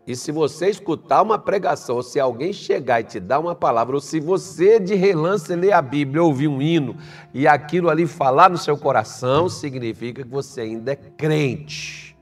E 0.07 0.15
se 0.15 0.31
você 0.31 0.69
escutar 0.69 1.23
uma 1.23 1.39
pregação, 1.39 1.95
ou 1.95 2.03
se 2.03 2.19
alguém 2.19 2.53
chegar 2.53 3.01
e 3.01 3.05
te 3.05 3.19
dar 3.19 3.39
uma 3.39 3.55
palavra, 3.55 3.95
ou 3.95 4.01
se 4.01 4.19
você 4.19 4.79
de 4.79 4.93
relance 4.93 5.53
ler 5.55 5.71
a 5.71 5.81
Bíblia, 5.81 6.21
ouvir 6.21 6.47
um 6.47 6.61
hino 6.61 6.95
e 7.33 7.47
aquilo 7.47 7.89
ali 7.89 8.05
falar 8.05 8.47
no 8.51 8.57
seu 8.57 8.77
coração, 8.77 9.49
significa 9.49 10.21
que 10.21 10.29
você 10.29 10.61
ainda 10.61 10.91
é 10.91 10.95
crente. 10.95 12.14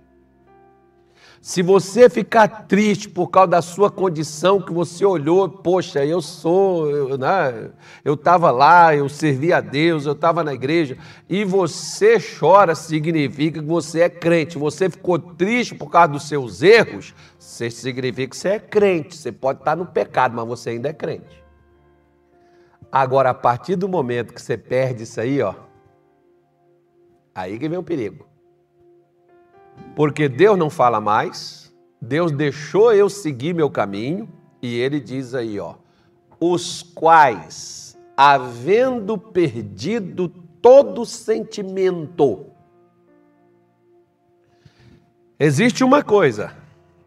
Se 1.44 1.62
você 1.62 2.10
ficar 2.10 2.48
triste 2.68 3.10
por 3.10 3.28
causa 3.28 3.50
da 3.50 3.62
sua 3.62 3.92
condição, 3.92 4.62
que 4.62 4.72
você 4.72 5.04
olhou, 5.04 5.50
poxa, 5.50 6.06
eu 6.06 6.22
sou, 6.22 6.90
eu 6.90 7.18
né, 7.18 7.70
estava 8.06 8.50
lá, 8.50 8.96
eu 8.96 9.10
servi 9.10 9.52
a 9.52 9.60
Deus, 9.60 10.06
eu 10.06 10.14
estava 10.14 10.42
na 10.42 10.54
igreja, 10.54 10.98
e 11.28 11.44
você 11.44 12.18
chora, 12.18 12.74
significa 12.76 13.60
que 13.60 13.68
você 13.68 14.04
é 14.04 14.10
crente. 14.10 14.58
Você 14.58 14.90
ficou 14.90 15.20
triste 15.20 15.76
por 15.76 15.90
causa 15.90 16.14
dos 16.14 16.30
seus 16.30 16.62
erros, 16.64 17.14
significa 17.38 18.30
que 18.30 18.38
você 18.38 18.48
é 18.48 18.60
crente. 18.60 19.18
Você 19.18 19.30
pode 19.30 19.60
estar 19.60 19.76
no 19.76 19.86
pecado, 19.86 20.34
mas 20.34 20.48
você 20.48 20.70
ainda 20.70 20.88
é 20.88 20.94
crente. 20.94 21.44
Agora, 22.90 23.32
a 23.32 23.34
partir 23.34 23.76
do 23.76 23.90
momento 23.90 24.34
que 24.34 24.42
você 24.42 24.58
perde 24.58 25.04
isso 25.04 25.20
aí, 25.20 25.42
ó, 25.42 25.54
aí 27.36 27.60
que 27.60 27.68
vem 27.68 27.78
o 27.78 27.84
perigo. 27.84 28.33
Porque 29.96 30.28
Deus 30.28 30.58
não 30.58 30.70
fala 30.70 31.00
mais, 31.00 31.74
Deus 32.02 32.32
deixou 32.32 32.94
eu 32.94 33.10
seguir 33.10 33.54
meu 33.54 33.70
caminho, 33.70 34.28
e 34.62 34.80
ele 34.80 35.00
diz 35.00 35.36
aí, 35.36 35.60
ó, 35.60 35.76
os 36.40 36.82
quais, 36.82 37.98
havendo 38.18 39.18
perdido 39.18 40.28
todo 40.62 41.06
sentimento, 41.06 42.48
existe 45.40 45.84
uma 45.84 46.02
coisa, 46.02 46.54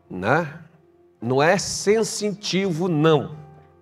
né? 0.08 0.60
Não 1.20 1.42
é 1.42 1.58
sensitivo, 1.58 2.88
não, 2.88 3.36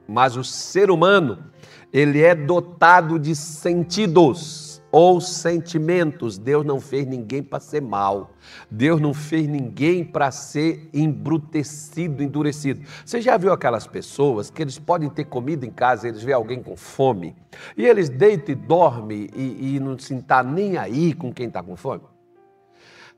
mas 0.09 0.37
o 0.37 0.45
ser 0.45 0.91
humano, 0.91 1.45
ele 1.93 2.23
é 2.23 2.35
dotado 2.35 3.19
de 3.19 3.37
sentidos 3.37 4.74
ou 4.95 5.21
sentimentos. 5.21 6.39
Deus 6.39 6.65
não 6.65 6.81
fez 6.81 7.05
ninguém 7.05 7.43
para 7.43 7.59
ser 7.59 7.83
mal. 7.83 8.31
Deus 8.71 9.01
não 9.01 9.13
fez 9.13 9.49
ninguém 9.49 10.05
para 10.05 10.31
ser 10.31 10.89
embrutecido, 10.95 12.23
endurecido. 12.23 12.81
Você 13.05 13.21
já 13.21 13.37
viu 13.37 13.53
aquelas 13.53 13.89
pessoas 13.89 14.51
que 14.51 14.63
eles 14.63 14.79
podem 14.79 15.11
ter 15.11 15.25
comida 15.25 15.67
em 15.67 15.71
casa, 15.71 16.07
eles 16.07 16.23
veem 16.23 16.37
alguém 16.37 16.63
com 16.63 16.77
fome, 16.77 17.35
e 17.77 17.85
eles 17.85 18.09
deitam 18.09 18.53
e 18.53 18.55
dormem 18.55 19.29
e, 19.35 19.75
e 19.75 19.81
não 19.81 19.99
se 19.99 20.15
está 20.15 20.45
nem 20.45 20.77
aí 20.77 21.13
com 21.13 21.33
quem 21.33 21.49
está 21.49 21.61
com 21.61 21.75
fome? 21.75 22.03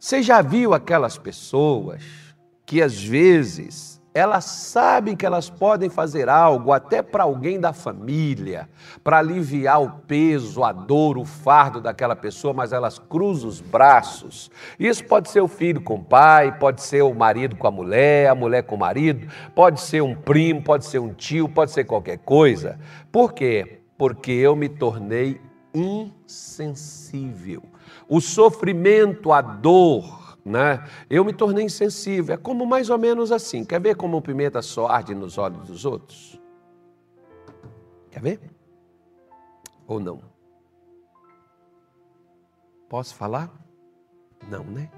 Você 0.00 0.22
já 0.22 0.40
viu 0.40 0.72
aquelas 0.72 1.18
pessoas 1.18 2.02
que 2.64 2.80
às 2.80 2.98
vezes 2.98 3.95
elas 4.16 4.46
sabem 4.46 5.14
que 5.14 5.26
elas 5.26 5.50
podem 5.50 5.90
fazer 5.90 6.26
algo 6.26 6.72
até 6.72 7.02
para 7.02 7.24
alguém 7.24 7.60
da 7.60 7.74
família, 7.74 8.66
para 9.04 9.18
aliviar 9.18 9.82
o 9.82 9.90
peso, 9.90 10.64
a 10.64 10.72
dor, 10.72 11.18
o 11.18 11.26
fardo 11.26 11.82
daquela 11.82 12.16
pessoa, 12.16 12.54
mas 12.54 12.72
elas 12.72 12.98
cruzam 12.98 13.46
os 13.46 13.60
braços. 13.60 14.50
Isso 14.80 15.04
pode 15.04 15.28
ser 15.28 15.42
o 15.42 15.48
filho 15.48 15.82
com 15.82 15.96
o 15.96 16.02
pai, 16.02 16.58
pode 16.58 16.80
ser 16.80 17.02
o 17.02 17.12
marido 17.12 17.56
com 17.56 17.66
a 17.66 17.70
mulher, 17.70 18.30
a 18.30 18.34
mulher 18.34 18.62
com 18.62 18.74
o 18.74 18.78
marido, 18.78 19.30
pode 19.54 19.82
ser 19.82 20.00
um 20.00 20.14
primo, 20.14 20.62
pode 20.62 20.86
ser 20.86 20.98
um 20.98 21.12
tio, 21.12 21.46
pode 21.46 21.72
ser 21.72 21.84
qualquer 21.84 22.16
coisa. 22.16 22.78
Por 23.12 23.34
quê? 23.34 23.80
Porque 23.98 24.32
eu 24.32 24.56
me 24.56 24.70
tornei 24.70 25.38
insensível. 25.74 27.62
O 28.08 28.18
sofrimento, 28.22 29.30
a 29.30 29.42
dor, 29.42 30.25
né? 30.46 30.88
Eu 31.10 31.24
me 31.24 31.32
tornei 31.32 31.64
insensível. 31.64 32.34
É 32.34 32.38
como 32.38 32.64
mais 32.64 32.88
ou 32.88 32.96
menos 32.96 33.32
assim. 33.32 33.64
Quer 33.64 33.80
ver 33.80 33.96
como 33.96 34.16
o 34.16 34.22
pimenta 34.22 34.62
só 34.62 34.86
arde 34.86 35.12
nos 35.12 35.36
olhos 35.36 35.66
dos 35.66 35.84
outros? 35.84 36.40
Quer 38.12 38.22
ver? 38.22 38.40
Ou 39.88 39.98
não? 39.98 40.22
Posso 42.88 43.12
falar? 43.16 43.52
Não, 44.48 44.62
né? 44.62 44.88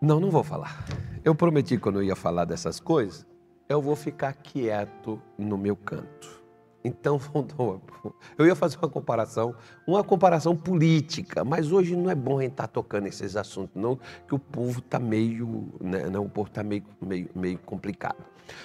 Não, 0.00 0.18
não 0.18 0.30
vou 0.30 0.42
falar. 0.42 0.82
Eu 1.22 1.34
prometi 1.34 1.76
quando 1.76 1.96
eu 1.96 2.04
ia 2.04 2.16
falar 2.16 2.46
dessas 2.46 2.80
coisas, 2.80 3.26
eu 3.68 3.82
vou 3.82 3.94
ficar 3.94 4.32
quieto 4.32 5.20
no 5.36 5.58
meu 5.58 5.76
canto. 5.76 6.39
Então, 6.82 7.20
eu 8.38 8.46
ia 8.46 8.54
fazer 8.54 8.78
uma 8.78 8.88
comparação, 8.88 9.54
uma 9.86 10.02
comparação 10.02 10.56
política, 10.56 11.44
mas 11.44 11.70
hoje 11.70 11.94
não 11.94 12.10
é 12.10 12.14
bom 12.14 12.38
a 12.38 12.42
gente 12.42 12.52
estar 12.52 12.66
tá 12.66 12.72
tocando 12.72 13.06
esses 13.06 13.36
assuntos, 13.36 13.80
não, 13.80 13.98
que 14.26 14.34
o 14.34 14.38
povo 14.38 14.78
está 14.78 14.98
meio, 14.98 15.68
né, 15.80 16.08
não, 16.08 16.24
o 16.24 16.28
povo 16.28 16.48
está 16.48 16.62
meio, 16.62 16.84
meio, 17.00 17.28
meio 17.34 17.58
complicado. 17.58 18.24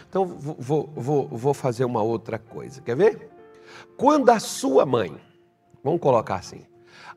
Então, 0.10 0.26
vou, 0.26 0.90
vou, 0.96 1.28
vou 1.28 1.54
fazer 1.54 1.84
uma 1.86 2.02
outra 2.02 2.40
coisa, 2.40 2.82
quer 2.82 2.96
ver? 2.96 3.30
Quando 3.98 4.30
a 4.30 4.40
sua 4.40 4.86
mãe, 4.86 5.16
vamos 5.84 6.00
colocar 6.00 6.36
assim, 6.36 6.62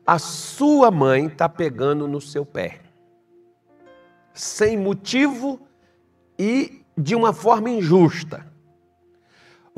a 0.05 0.19
sua 0.19 0.91
mãe 0.91 1.27
está 1.27 1.47
pegando 1.47 2.07
no 2.07 2.19
seu 2.19 2.45
pé, 2.45 2.81
sem 4.33 4.77
motivo 4.77 5.59
e 6.37 6.83
de 6.97 7.15
uma 7.15 7.33
forma 7.33 7.69
injusta, 7.69 8.45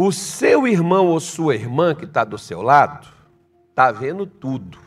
o 0.01 0.11
seu 0.11 0.67
irmão 0.67 1.07
ou 1.07 1.19
sua 1.19 1.53
irmã 1.53 1.93
que 1.93 2.05
está 2.05 2.23
do 2.23 2.37
seu 2.37 2.61
lado 2.61 3.07
está 3.69 3.91
vendo 3.91 4.25
tudo, 4.25 4.79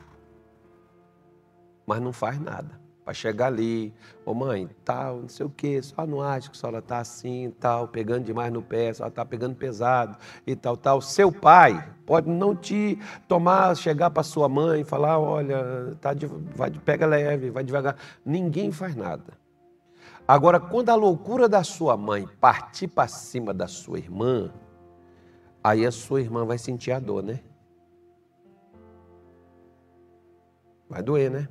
mas 1.87 2.01
não 2.01 2.13
faz 2.13 2.41
nada. 2.41 2.83
Para 3.05 3.13
chegar 3.13 3.49
ali, 3.49 3.93
ô 4.25 4.31
oh, 4.31 4.35
mãe, 4.35 4.67
tal, 4.83 5.19
não 5.19 5.29
sei 5.29 5.45
o 5.45 5.51
quê, 5.51 5.83
só 5.83 6.07
não 6.07 6.23
acho 6.23 6.51
que 6.51 6.57
a 6.57 6.61
senhora 6.61 6.79
está 6.79 6.99
assim, 6.99 7.53
tal, 7.61 7.87
pegando 7.87 8.25
demais 8.25 8.51
no 8.51 8.63
pé, 8.63 8.95
só 8.95 9.09
está 9.09 9.25
pegando 9.27 9.55
pesado 9.55 10.17
e 10.47 10.57
tal, 10.57 10.75
tal. 10.75 11.03
Seu 11.03 11.31
pai 11.31 11.87
pode 12.07 12.31
não 12.31 12.57
te 12.57 12.99
tomar, 13.29 13.77
chegar 13.77 14.11
para 14.11 14.23
sua 14.23 14.49
mãe 14.49 14.81
e 14.81 14.85
falar, 14.85 15.19
olha, 15.19 15.95
tá 16.01 16.15
de, 16.15 16.27
vai, 16.27 16.71
pega 16.71 17.05
leve, 17.05 17.51
vai 17.51 17.63
devagar. 17.63 17.97
Ninguém 18.25 18.73
faz 18.73 18.97
nada. 18.97 19.35
Agora, 20.27 20.59
quando 20.59 20.89
a 20.89 20.95
loucura 20.95 21.47
da 21.47 21.63
sua 21.63 21.99
mãe 21.99 22.27
partir 22.41 22.89
para 22.89 23.07
cima 23.07 23.53
da 23.53 23.69
sua 23.69 23.99
irmã, 23.99 24.51
Aí 25.65 25.87
a 25.87 25.91
sua 25.91 26.21
irmã 26.21 26.45
vai 26.45 26.59
sentir 26.59 26.93
a 26.93 27.01
dor, 27.01 27.23
né? 27.23 27.41
Vai 30.87 31.03
doer, 31.03 31.31
né? 31.31 31.49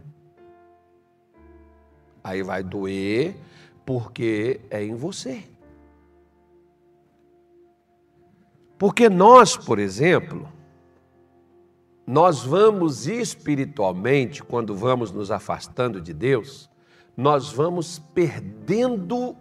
Aí 2.23 2.43
vai 2.43 2.63
doer 2.63 3.35
porque 3.83 4.61
é 4.69 4.83
em 4.83 4.93
você. 4.93 5.43
Porque 8.77 9.09
nós, 9.09 9.57
por 9.57 9.79
exemplo, 9.79 10.47
nós 12.05 12.43
vamos 12.43 13.07
espiritualmente, 13.07 14.43
quando 14.43 14.75
vamos 14.75 15.11
nos 15.11 15.31
afastando 15.31 15.99
de 15.99 16.13
Deus, 16.13 16.69
nós 17.17 17.51
vamos 17.51 17.97
perdendo 17.97 19.35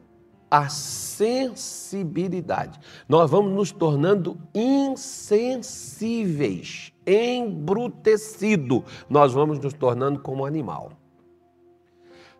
a 0.52 0.68
sensibilidade. 0.68 2.78
Nós 3.08 3.28
vamos 3.30 3.54
nos 3.54 3.72
tornando 3.72 4.36
insensíveis, 4.54 6.92
embrutecido. 7.06 8.84
Nós 9.08 9.32
vamos 9.32 9.58
nos 9.60 9.72
tornando 9.72 10.20
como 10.20 10.44
animal. 10.44 10.92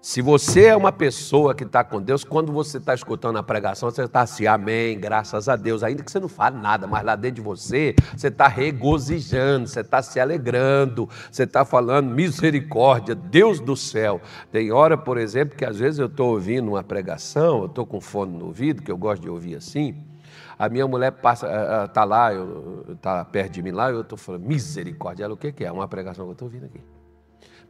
Se 0.03 0.21
você 0.21 0.65
é 0.65 0.77
uma 0.77 0.91
pessoa 0.91 1.55
que 1.55 1.63
está 1.63 1.85
com 1.85 2.03
Deus, 2.03 2.25
quando 2.25 2.51
você 2.51 2.79
está 2.79 2.93
escutando 2.93 3.39
a 3.39 3.43
pregação, 3.43 3.89
você 3.89 4.03
está 4.03 4.23
assim, 4.23 4.49
amém, 4.49 4.99
graças 4.99 5.49
a 5.49 5.55
Deus, 5.55 5.85
ainda 5.85 6.03
que 6.03 6.11
você 6.11 6.19
não 6.19 6.29
fale 6.29 6.59
nada, 6.59 6.89
mas 6.89 7.05
lá 7.05 7.15
dentro 7.15 7.37
de 7.37 7.41
você, 7.41 7.95
você 8.17 8.27
está 8.27 8.49
regozijando, 8.49 9.69
você 9.69 9.79
está 9.79 10.03
se 10.03 10.19
alegrando, 10.19 11.09
você 11.31 11.45
está 11.45 11.65
falando 11.65 12.11
misericórdia, 12.11 13.15
Deus 13.15 13.61
do 13.61 13.77
céu. 13.77 14.21
Tem 14.51 14.73
hora, 14.73 14.99
por 14.99 15.19
exemplo, 15.19 15.57
que 15.57 15.65
às 15.65 15.79
vezes 15.79 16.01
eu 16.01 16.07
estou 16.07 16.33
ouvindo 16.33 16.73
uma 16.73 16.83
pregação, 16.83 17.61
eu 17.61 17.67
estou 17.67 17.87
com 17.87 18.01
fone 18.01 18.37
no 18.37 18.47
ouvido, 18.47 18.83
que 18.83 18.91
eu 18.91 18.99
gosto 18.99 19.23
de 19.23 19.31
ouvir 19.31 19.55
assim, 19.55 20.05
a 20.59 20.69
minha 20.69 20.89
mulher 20.89 21.13
passa, 21.13 21.47
está 21.85 22.03
lá, 22.03 22.31
está 22.91 23.25
perto 23.25 23.53
de 23.53 23.63
mim 23.63 23.71
lá, 23.71 23.89
eu 23.93 24.01
estou 24.01 24.19
falando 24.19 24.43
misericórdia. 24.43 25.27
Ela, 25.27 25.35
o 25.35 25.37
que, 25.37 25.53
que 25.53 25.65
é? 25.65 25.71
Uma 25.71 25.87
pregação 25.87 26.25
que 26.25 26.31
eu 26.31 26.33
estou 26.33 26.49
ouvindo 26.49 26.65
aqui. 26.65 26.81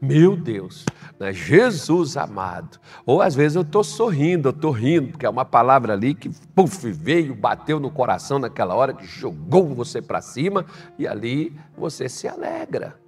Meu 0.04 0.34
Deus, 0.34 0.84
né? 1.16 1.32
Jesus 1.32 2.16
amado. 2.16 2.80
Ou 3.06 3.22
às 3.22 3.36
vezes 3.36 3.54
eu 3.54 3.62
estou 3.62 3.84
sorrindo, 3.84 4.48
eu 4.48 4.50
estou 4.50 4.72
rindo, 4.72 5.12
porque 5.12 5.24
é 5.24 5.30
uma 5.30 5.44
palavra 5.44 5.92
ali 5.92 6.12
que 6.12 6.28
puff, 6.56 6.90
veio, 6.90 7.36
bateu 7.36 7.78
no 7.78 7.88
coração 7.88 8.40
naquela 8.40 8.74
hora, 8.74 8.92
que 8.92 9.06
jogou 9.06 9.72
você 9.72 10.02
para 10.02 10.20
cima 10.20 10.66
e 10.98 11.06
ali 11.06 11.56
você 11.78 12.08
se 12.08 12.26
alegra. 12.26 13.00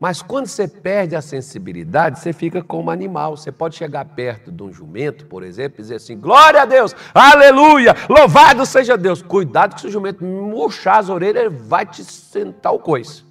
Mas 0.00 0.20
quando 0.20 0.46
você 0.46 0.66
perde 0.66 1.14
a 1.14 1.22
sensibilidade, 1.22 2.18
você 2.18 2.32
fica 2.32 2.60
como 2.64 2.90
animal. 2.90 3.36
Você 3.36 3.52
pode 3.52 3.76
chegar 3.76 4.04
perto 4.04 4.50
de 4.50 4.60
um 4.60 4.72
jumento, 4.72 5.26
por 5.26 5.44
exemplo, 5.44 5.78
e 5.78 5.82
dizer 5.82 5.94
assim: 5.94 6.18
glória 6.18 6.62
a 6.62 6.64
Deus, 6.64 6.96
aleluia, 7.14 7.94
louvado 8.08 8.66
seja 8.66 8.98
Deus. 8.98 9.22
Cuidado 9.22 9.76
que 9.76 9.82
se 9.82 9.86
o 9.86 9.92
jumento 9.92 10.24
murchar 10.24 10.98
as 10.98 11.08
orelhas, 11.08 11.44
ele 11.44 11.54
vai 11.54 11.86
te 11.86 12.02
sentar 12.02 12.72
o 12.72 12.80
coice. 12.80 13.30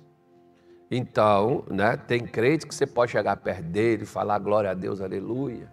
Então, 0.94 1.64
né, 1.70 1.96
tem 1.96 2.20
crente 2.20 2.68
que 2.68 2.76
você 2.76 2.86
pode 2.86 3.14
chegar 3.14 3.38
perto 3.38 3.64
dele 3.64 4.04
e 4.04 4.06
falar 4.06 4.38
glória 4.40 4.72
a 4.72 4.74
Deus, 4.74 5.00
aleluia. 5.00 5.72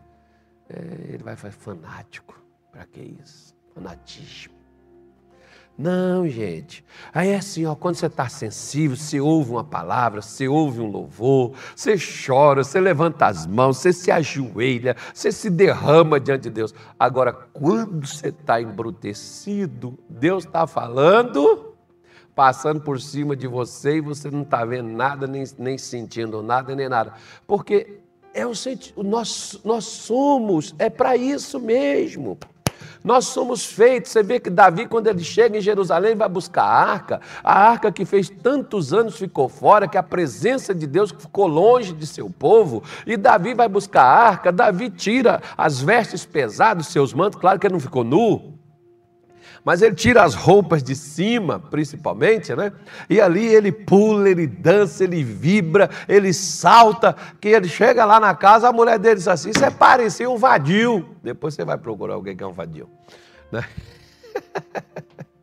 É, 0.70 1.14
ele 1.14 1.24
vai 1.24 1.34
falar 1.34 1.52
fanático. 1.52 2.40
Para 2.70 2.86
que 2.86 3.00
isso? 3.20 3.52
Fanatismo. 3.74 4.54
Não, 5.76 6.28
gente. 6.28 6.84
Aí 7.12 7.30
é 7.30 7.36
assim, 7.36 7.64
ó, 7.66 7.74
quando 7.74 7.96
você 7.96 8.06
está 8.06 8.28
sensível, 8.28 8.96
você 8.96 9.20
ouve 9.20 9.50
uma 9.50 9.64
palavra, 9.64 10.20
você 10.20 10.46
ouve 10.46 10.80
um 10.80 10.90
louvor, 10.90 11.52
você 11.74 11.96
chora, 11.96 12.62
você 12.62 12.80
levanta 12.80 13.26
as 13.26 13.46
mãos, 13.46 13.78
você 13.78 13.92
se 13.92 14.10
ajoelha, 14.10 14.96
você 15.14 15.32
se 15.32 15.50
derrama 15.50 16.20
diante 16.20 16.42
de 16.44 16.50
Deus. 16.50 16.74
Agora, 16.98 17.32
quando 17.32 18.06
você 18.06 18.28
está 18.28 18.60
embrutecido, 18.60 19.98
Deus 20.08 20.44
está 20.44 20.66
falando 20.66 21.67
passando 22.38 22.80
por 22.80 23.00
cima 23.00 23.34
de 23.34 23.48
você 23.48 23.96
e 23.96 24.00
você 24.00 24.30
não 24.30 24.42
está 24.42 24.64
vendo 24.64 24.90
nada, 24.90 25.26
nem, 25.26 25.42
nem 25.58 25.76
sentindo 25.76 26.40
nada, 26.40 26.72
nem 26.72 26.88
nada. 26.88 27.14
Porque 27.48 27.98
é 28.32 28.46
o 28.46 28.52
nós, 28.98 29.60
nós 29.64 29.84
somos, 29.84 30.72
é 30.78 30.88
para 30.88 31.16
isso 31.16 31.58
mesmo. 31.58 32.38
Nós 33.02 33.24
somos 33.24 33.66
feitos. 33.66 34.12
Você 34.12 34.22
vê 34.22 34.38
que 34.38 34.50
Davi, 34.50 34.86
quando 34.86 35.08
ele 35.08 35.24
chega 35.24 35.58
em 35.58 35.60
Jerusalém, 35.60 36.14
vai 36.14 36.28
buscar 36.28 36.62
a 36.62 36.80
arca. 36.80 37.20
A 37.42 37.70
arca 37.70 37.90
que 37.90 38.04
fez 38.04 38.30
tantos 38.30 38.92
anos 38.92 39.16
ficou 39.16 39.48
fora, 39.48 39.88
que 39.88 39.98
a 39.98 40.02
presença 40.02 40.72
de 40.72 40.86
Deus 40.86 41.10
ficou 41.10 41.48
longe 41.48 41.92
de 41.92 42.06
seu 42.06 42.30
povo. 42.30 42.84
E 43.04 43.16
Davi 43.16 43.52
vai 43.52 43.68
buscar 43.68 44.04
a 44.04 44.28
arca. 44.28 44.52
Davi 44.52 44.90
tira 44.90 45.42
as 45.56 45.80
vestes 45.80 46.24
pesadas, 46.24 46.86
seus 46.86 47.12
mantos. 47.12 47.40
Claro 47.40 47.58
que 47.58 47.66
ele 47.66 47.74
não 47.74 47.80
ficou 47.80 48.04
nu. 48.04 48.57
Mas 49.64 49.82
ele 49.82 49.94
tira 49.94 50.22
as 50.22 50.34
roupas 50.34 50.82
de 50.82 50.94
cima, 50.94 51.58
principalmente, 51.58 52.54
né? 52.54 52.72
E 53.08 53.20
ali 53.20 53.46
ele 53.46 53.72
pula, 53.72 54.28
ele 54.28 54.46
dança, 54.46 55.04
ele 55.04 55.22
vibra, 55.22 55.90
ele 56.08 56.32
salta. 56.32 57.14
Que 57.40 57.48
ele 57.48 57.68
chega 57.68 58.04
lá 58.04 58.18
na 58.20 58.34
casa, 58.34 58.68
a 58.68 58.72
mulher 58.72 58.98
dele 58.98 59.16
diz 59.16 59.28
assim: 59.28 59.52
Você 59.52 59.70
parecia 59.70 60.28
um 60.28 60.36
vadio. 60.36 61.16
Depois 61.22 61.54
você 61.54 61.64
vai 61.64 61.78
procurar 61.78 62.14
alguém 62.14 62.36
que 62.36 62.42
é 62.42 62.46
um 62.46 62.52
vadio. 62.52 62.88
Né? 63.50 63.64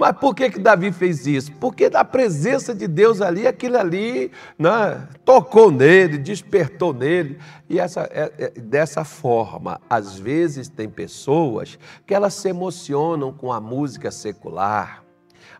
Mas 0.00 0.16
por 0.16 0.34
que, 0.34 0.48
que 0.48 0.58
Davi 0.58 0.90
fez 0.92 1.26
isso? 1.26 1.52
Porque 1.60 1.90
da 1.90 2.02
presença 2.02 2.74
de 2.74 2.88
Deus 2.88 3.20
ali, 3.20 3.46
aquilo 3.46 3.76
ali 3.76 4.32
né, 4.58 5.06
tocou 5.26 5.70
nele, 5.70 6.16
despertou 6.16 6.94
nele. 6.94 7.38
E 7.68 7.78
essa, 7.78 8.08
é, 8.10 8.32
é, 8.38 8.48
dessa 8.58 9.04
forma, 9.04 9.78
às 9.90 10.18
vezes 10.18 10.70
tem 10.70 10.88
pessoas 10.88 11.78
que 12.06 12.14
elas 12.14 12.32
se 12.32 12.48
emocionam 12.48 13.30
com 13.30 13.52
a 13.52 13.60
música 13.60 14.10
secular, 14.10 15.04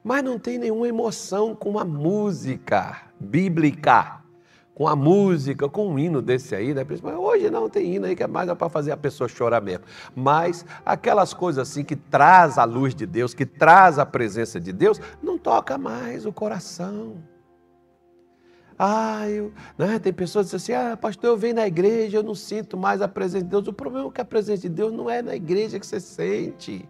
mas 0.02 0.24
não 0.24 0.38
tem 0.38 0.56
nenhuma 0.56 0.88
emoção 0.88 1.54
com 1.54 1.78
a 1.78 1.84
música 1.84 2.96
bíblica 3.20 4.19
com 4.80 4.88
a 4.88 4.96
música, 4.96 5.68
com 5.68 5.88
um 5.88 5.98
hino 5.98 6.22
desse 6.22 6.54
aí, 6.54 6.72
né? 6.72 6.86
Hoje 7.18 7.50
não 7.50 7.68
tem 7.68 7.96
hino 7.96 8.06
aí 8.06 8.16
que 8.16 8.22
é 8.22 8.26
mais 8.26 8.50
para 8.54 8.70
fazer 8.70 8.92
a 8.92 8.96
pessoa 8.96 9.28
chorar 9.28 9.60
mesmo. 9.60 9.84
Mas 10.16 10.64
aquelas 10.86 11.34
coisas 11.34 11.68
assim 11.68 11.84
que 11.84 11.94
traz 11.94 12.56
a 12.56 12.64
luz 12.64 12.94
de 12.94 13.04
Deus, 13.04 13.34
que 13.34 13.44
traz 13.44 13.98
a 13.98 14.06
presença 14.06 14.58
de 14.58 14.72
Deus, 14.72 14.98
não 15.22 15.36
toca 15.36 15.76
mais 15.76 16.24
o 16.24 16.32
coração. 16.32 17.18
Ah, 18.78 19.28
eu, 19.28 19.52
né? 19.76 19.98
tem 19.98 20.14
pessoas 20.14 20.50
que 20.50 20.56
dizem 20.56 20.74
assim, 20.74 20.92
ah, 20.92 20.96
pastor, 20.96 21.28
eu 21.28 21.36
venho 21.36 21.56
na 21.56 21.66
igreja, 21.66 22.16
eu 22.16 22.22
não 22.22 22.34
sinto 22.34 22.78
mais 22.78 23.02
a 23.02 23.08
presença 23.08 23.44
de 23.44 23.50
Deus. 23.50 23.68
O 23.68 23.74
problema 23.74 24.08
é 24.08 24.10
que 24.10 24.20
a 24.22 24.24
presença 24.24 24.62
de 24.62 24.70
Deus 24.70 24.90
não 24.94 25.10
é 25.10 25.20
na 25.20 25.36
igreja 25.36 25.78
que 25.78 25.86
você 25.86 26.00
sente. 26.00 26.88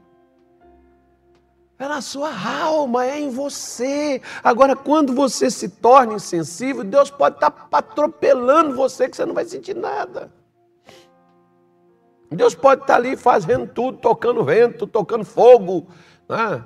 É 1.81 1.89
na 1.89 2.03
sua 2.03 2.31
alma, 2.31 3.07
é 3.07 3.19
em 3.19 3.31
você. 3.31 4.21
Agora, 4.45 4.77
quando 4.77 5.15
você 5.15 5.51
se 5.51 5.67
torna 5.67 6.13
insensível, 6.13 6.85
Deus 6.85 7.11
pode 7.11 7.37
estar 7.37 7.69
atropelando 7.73 8.77
você 8.77 9.09
que 9.09 9.17
você 9.17 9.25
não 9.25 9.33
vai 9.33 9.47
sentir 9.47 9.75
nada. 9.75 10.31
Deus 12.31 12.55
pode 12.55 12.83
estar 12.83 12.97
ali 12.97 13.17
fazendo 13.17 13.67
tudo, 13.67 13.97
tocando 13.97 14.45
vento, 14.45 14.87
tocando 14.87 15.25
fogo. 15.25 15.89
Né? 16.29 16.63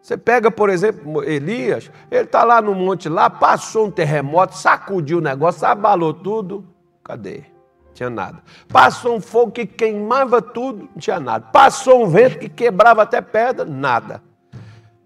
Você 0.00 0.16
pega, 0.16 0.50
por 0.50 0.70
exemplo, 0.70 1.22
Elias, 1.22 1.90
ele 2.10 2.24
está 2.24 2.42
lá 2.42 2.62
no 2.62 2.74
monte 2.74 3.06
lá, 3.06 3.28
passou 3.28 3.88
um 3.88 3.90
terremoto, 3.90 4.56
sacudiu 4.56 5.18
o 5.18 5.20
negócio, 5.20 5.66
abalou 5.66 6.14
tudo. 6.14 6.66
Cadê? 7.04 7.44
tinha 7.92 8.08
nada. 8.08 8.42
Passou 8.66 9.14
um 9.14 9.20
fogo 9.20 9.52
que 9.52 9.66
queimava 9.66 10.40
tudo, 10.40 10.88
não 10.90 10.98
tinha 10.98 11.20
nada. 11.20 11.46
Passou 11.52 12.02
um 12.02 12.08
vento 12.08 12.38
que 12.38 12.48
quebrava 12.48 13.02
até 13.02 13.20
pedra, 13.20 13.66
nada. 13.66 14.22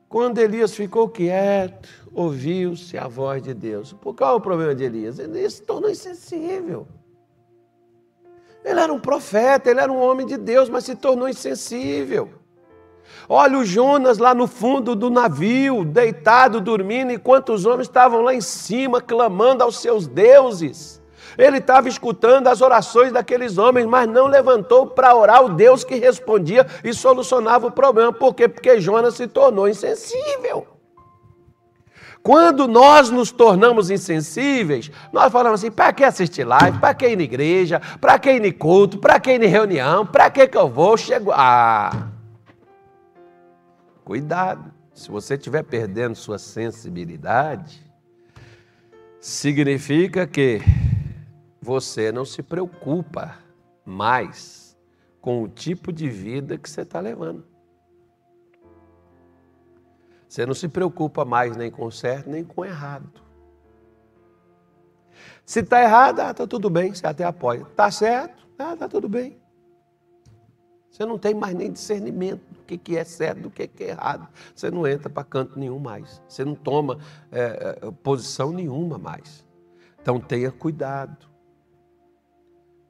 Quando 0.08 0.38
Elias 0.38 0.74
ficou 0.74 1.08
quieto, 1.08 1.88
ouviu-se 2.14 2.96
a 2.96 3.06
voz 3.06 3.42
de 3.42 3.52
Deus. 3.52 3.92
Por 3.92 4.14
qual 4.14 4.34
é 4.34 4.36
o 4.36 4.40
problema 4.40 4.74
de 4.74 4.84
Elias? 4.84 5.18
Ele 5.18 5.48
se 5.50 5.62
tornou 5.62 5.90
insensível. 5.90 6.88
Ele 8.64 8.80
era 8.80 8.92
um 8.92 8.98
profeta, 8.98 9.70
ele 9.70 9.80
era 9.80 9.92
um 9.92 10.00
homem 10.00 10.26
de 10.26 10.36
Deus, 10.36 10.68
mas 10.68 10.84
se 10.84 10.94
tornou 10.96 11.28
insensível. 11.28 12.30
Olha 13.28 13.58
o 13.58 13.64
Jonas 13.64 14.18
lá 14.18 14.34
no 14.34 14.46
fundo 14.46 14.94
do 14.94 15.10
navio, 15.10 15.84
deitado, 15.84 16.60
dormindo, 16.60 17.12
enquanto 17.12 17.52
os 17.52 17.66
homens 17.66 17.88
estavam 17.88 18.22
lá 18.22 18.34
em 18.34 18.40
cima, 18.40 19.02
clamando 19.02 19.62
aos 19.62 19.78
seus 19.78 20.06
deuses. 20.06 20.97
Ele 21.38 21.58
estava 21.58 21.88
escutando 21.88 22.48
as 22.48 22.60
orações 22.60 23.12
daqueles 23.12 23.58
homens, 23.58 23.86
mas 23.86 24.08
não 24.08 24.26
levantou 24.26 24.88
para 24.88 25.14
orar 25.14 25.44
o 25.44 25.50
Deus 25.50 25.84
que 25.84 25.94
respondia 25.94 26.66
e 26.82 26.92
solucionava 26.92 27.68
o 27.68 27.70
problema. 27.70 28.12
Por 28.12 28.34
quê? 28.34 28.48
Porque 28.48 28.80
Jonas 28.80 29.14
se 29.14 29.28
tornou 29.28 29.68
insensível. 29.68 30.66
Quando 32.24 32.66
nós 32.66 33.08
nos 33.08 33.30
tornamos 33.30 33.88
insensíveis, 33.88 34.90
nós 35.12 35.32
falamos 35.32 35.60
assim: 35.60 35.70
para 35.70 35.92
que 35.92 36.02
assistir 36.02 36.42
live? 36.42 36.78
Para 36.80 36.92
que 36.92 37.08
ir 37.08 37.16
na 37.16 37.22
igreja? 37.22 37.80
Para 38.00 38.18
que 38.18 38.32
ir 38.32 38.42
no 38.42 38.52
culto? 38.52 38.98
Para 38.98 39.20
que 39.20 39.32
ir 39.32 39.40
em 39.40 39.46
reunião? 39.46 40.04
Para 40.04 40.28
que, 40.28 40.48
que 40.48 40.58
eu 40.58 40.68
vou? 40.68 40.96
Chego. 40.96 41.30
Ah! 41.32 42.08
Cuidado. 44.04 44.72
Se 44.92 45.08
você 45.08 45.34
estiver 45.34 45.62
perdendo 45.62 46.16
sua 46.16 46.38
sensibilidade, 46.38 47.80
significa 49.20 50.26
que 50.26 50.60
você 51.60 52.12
não 52.12 52.24
se 52.24 52.42
preocupa 52.42 53.38
mais 53.84 54.76
com 55.20 55.42
o 55.42 55.48
tipo 55.48 55.92
de 55.92 56.08
vida 56.08 56.56
que 56.56 56.68
você 56.68 56.82
está 56.82 57.00
levando. 57.00 57.44
Você 60.28 60.44
não 60.44 60.54
se 60.54 60.68
preocupa 60.68 61.24
mais 61.24 61.56
nem 61.56 61.70
com 61.70 61.90
certo 61.90 62.28
nem 62.28 62.44
com 62.44 62.64
errado. 62.64 63.28
Se 65.44 65.60
está 65.60 65.82
errado, 65.82 66.20
está 66.20 66.44
ah, 66.44 66.46
tudo 66.46 66.68
bem, 66.68 66.94
você 66.94 67.06
até 67.06 67.24
apoia. 67.24 67.62
Está 67.62 67.90
certo, 67.90 68.46
está 68.52 68.84
ah, 68.84 68.88
tudo 68.88 69.08
bem. 69.08 69.40
Você 70.90 71.06
não 71.06 71.18
tem 71.18 71.34
mais 71.34 71.54
nem 71.54 71.72
discernimento 71.72 72.42
do 72.50 72.62
que, 72.64 72.76
que 72.76 72.96
é 72.96 73.04
certo, 73.04 73.42
do 73.42 73.50
que, 73.50 73.66
que 73.66 73.84
é 73.84 73.88
errado. 73.90 74.28
Você 74.54 74.70
não 74.70 74.86
entra 74.86 75.08
para 75.08 75.24
canto 75.24 75.58
nenhum 75.58 75.78
mais. 75.78 76.22
Você 76.28 76.44
não 76.44 76.54
toma 76.54 76.98
é, 77.32 77.90
posição 78.02 78.52
nenhuma 78.52 78.98
mais. 78.98 79.46
Então 80.00 80.20
tenha 80.20 80.50
cuidado. 80.50 81.28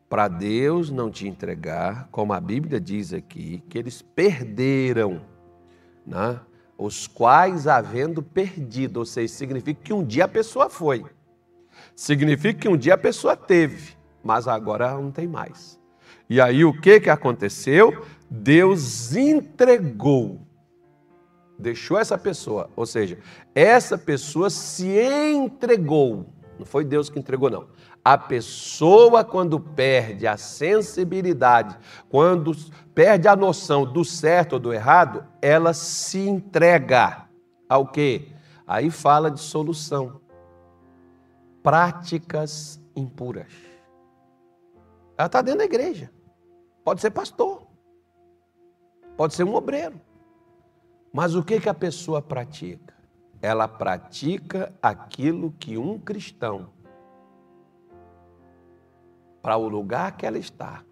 Para 0.09 0.27
Deus 0.27 0.91
não 0.91 1.11
te 1.11 1.29
entregar, 1.29 2.09
como 2.11 2.33
a 2.33 2.41
Bíblia 2.41 2.81
diz 2.81 3.13
aqui, 3.13 3.63
que 3.69 3.77
eles 3.77 4.01
perderam, 4.01 5.21
né? 6.07 6.41
os 6.79 7.07
quais 7.07 7.67
havendo 7.67 8.23
perdido, 8.23 8.99
ou 8.99 9.05
seja, 9.05 9.33
significa 9.35 9.81
que 9.83 9.93
um 9.93 10.05
dia 10.05 10.25
a 10.25 10.29
pessoa 10.29 10.71
foi, 10.71 11.05
significa 11.95 12.61
que 12.61 12.69
um 12.69 12.77
dia 12.77 12.95
a 12.95 12.99
pessoa 12.99 13.37
teve, 13.37 13.97
mas 14.23 14.49
agora 14.49 14.93
não 14.93 15.11
tem 15.11 15.27
mais. 15.27 15.79
E 16.31 16.41
aí 16.41 16.65
o 16.65 16.79
que, 16.79 17.01
que 17.01 17.11
aconteceu? 17.11 18.05
Deus 18.31 19.15
entregou, 19.15 20.41
deixou 21.59 21.99
essa 21.99 22.17
pessoa, 22.17 22.71
ou 22.75 22.87
seja, 22.87 23.19
essa 23.55 23.99
pessoa 23.99 24.49
se 24.49 24.89
entregou, 24.89 26.33
não 26.59 26.65
foi 26.65 26.85
Deus 26.85 27.11
que 27.11 27.19
entregou, 27.19 27.51
não 27.51 27.67
a 28.09 28.17
pessoa, 28.17 29.23
quando 29.23 29.61
perde 29.61 30.27
a 30.27 30.39
sensibilidade, 30.39 31.79
quando 32.09 32.53
perde 32.95 33.29
a 33.29 33.37
noção 33.37 33.85
do 33.85 34.03
certo 34.03 34.55
ou 34.55 34.59
do 34.59 34.73
errado, 34.73 35.27
ela 35.43 35.75
se 35.75 36.19
entrega 36.19 37.29
ao 37.69 37.87
quê? 37.87 38.33
Aí 38.67 38.91
fala 38.91 39.31
de 39.31 39.41
solução. 39.41 40.23
Práticas 41.63 42.81
impuras. 42.97 43.53
Ela 45.19 45.27
está 45.27 45.43
dentro 45.43 45.59
da 45.59 45.67
igreja. 45.67 46.11
Pode 46.83 47.03
ser 47.03 47.11
pastor. 47.11 47.67
Pode 49.19 49.35
ser 49.35 49.45
um 49.45 49.55
obreiro. 49.55 50.01
Mas 51.13 51.35
o 51.35 51.43
que, 51.45 51.61
que 51.61 51.69
a 51.69 51.75
pessoa 51.75 52.23
pratica? 52.23 52.95
Ela 53.43 53.69
pratica 53.69 54.73
aquilo 54.81 55.53
que 55.59 55.77
um 55.77 55.99
cristão 55.99 56.71
para 59.43 59.57
o 59.57 59.69
lugar 59.69 60.17
que 60.17 60.27
ela 60.27 60.39
está, 60.39 60.85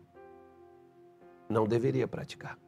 não 1.49 1.67
deveria 1.67 2.07
praticar. 2.09 2.59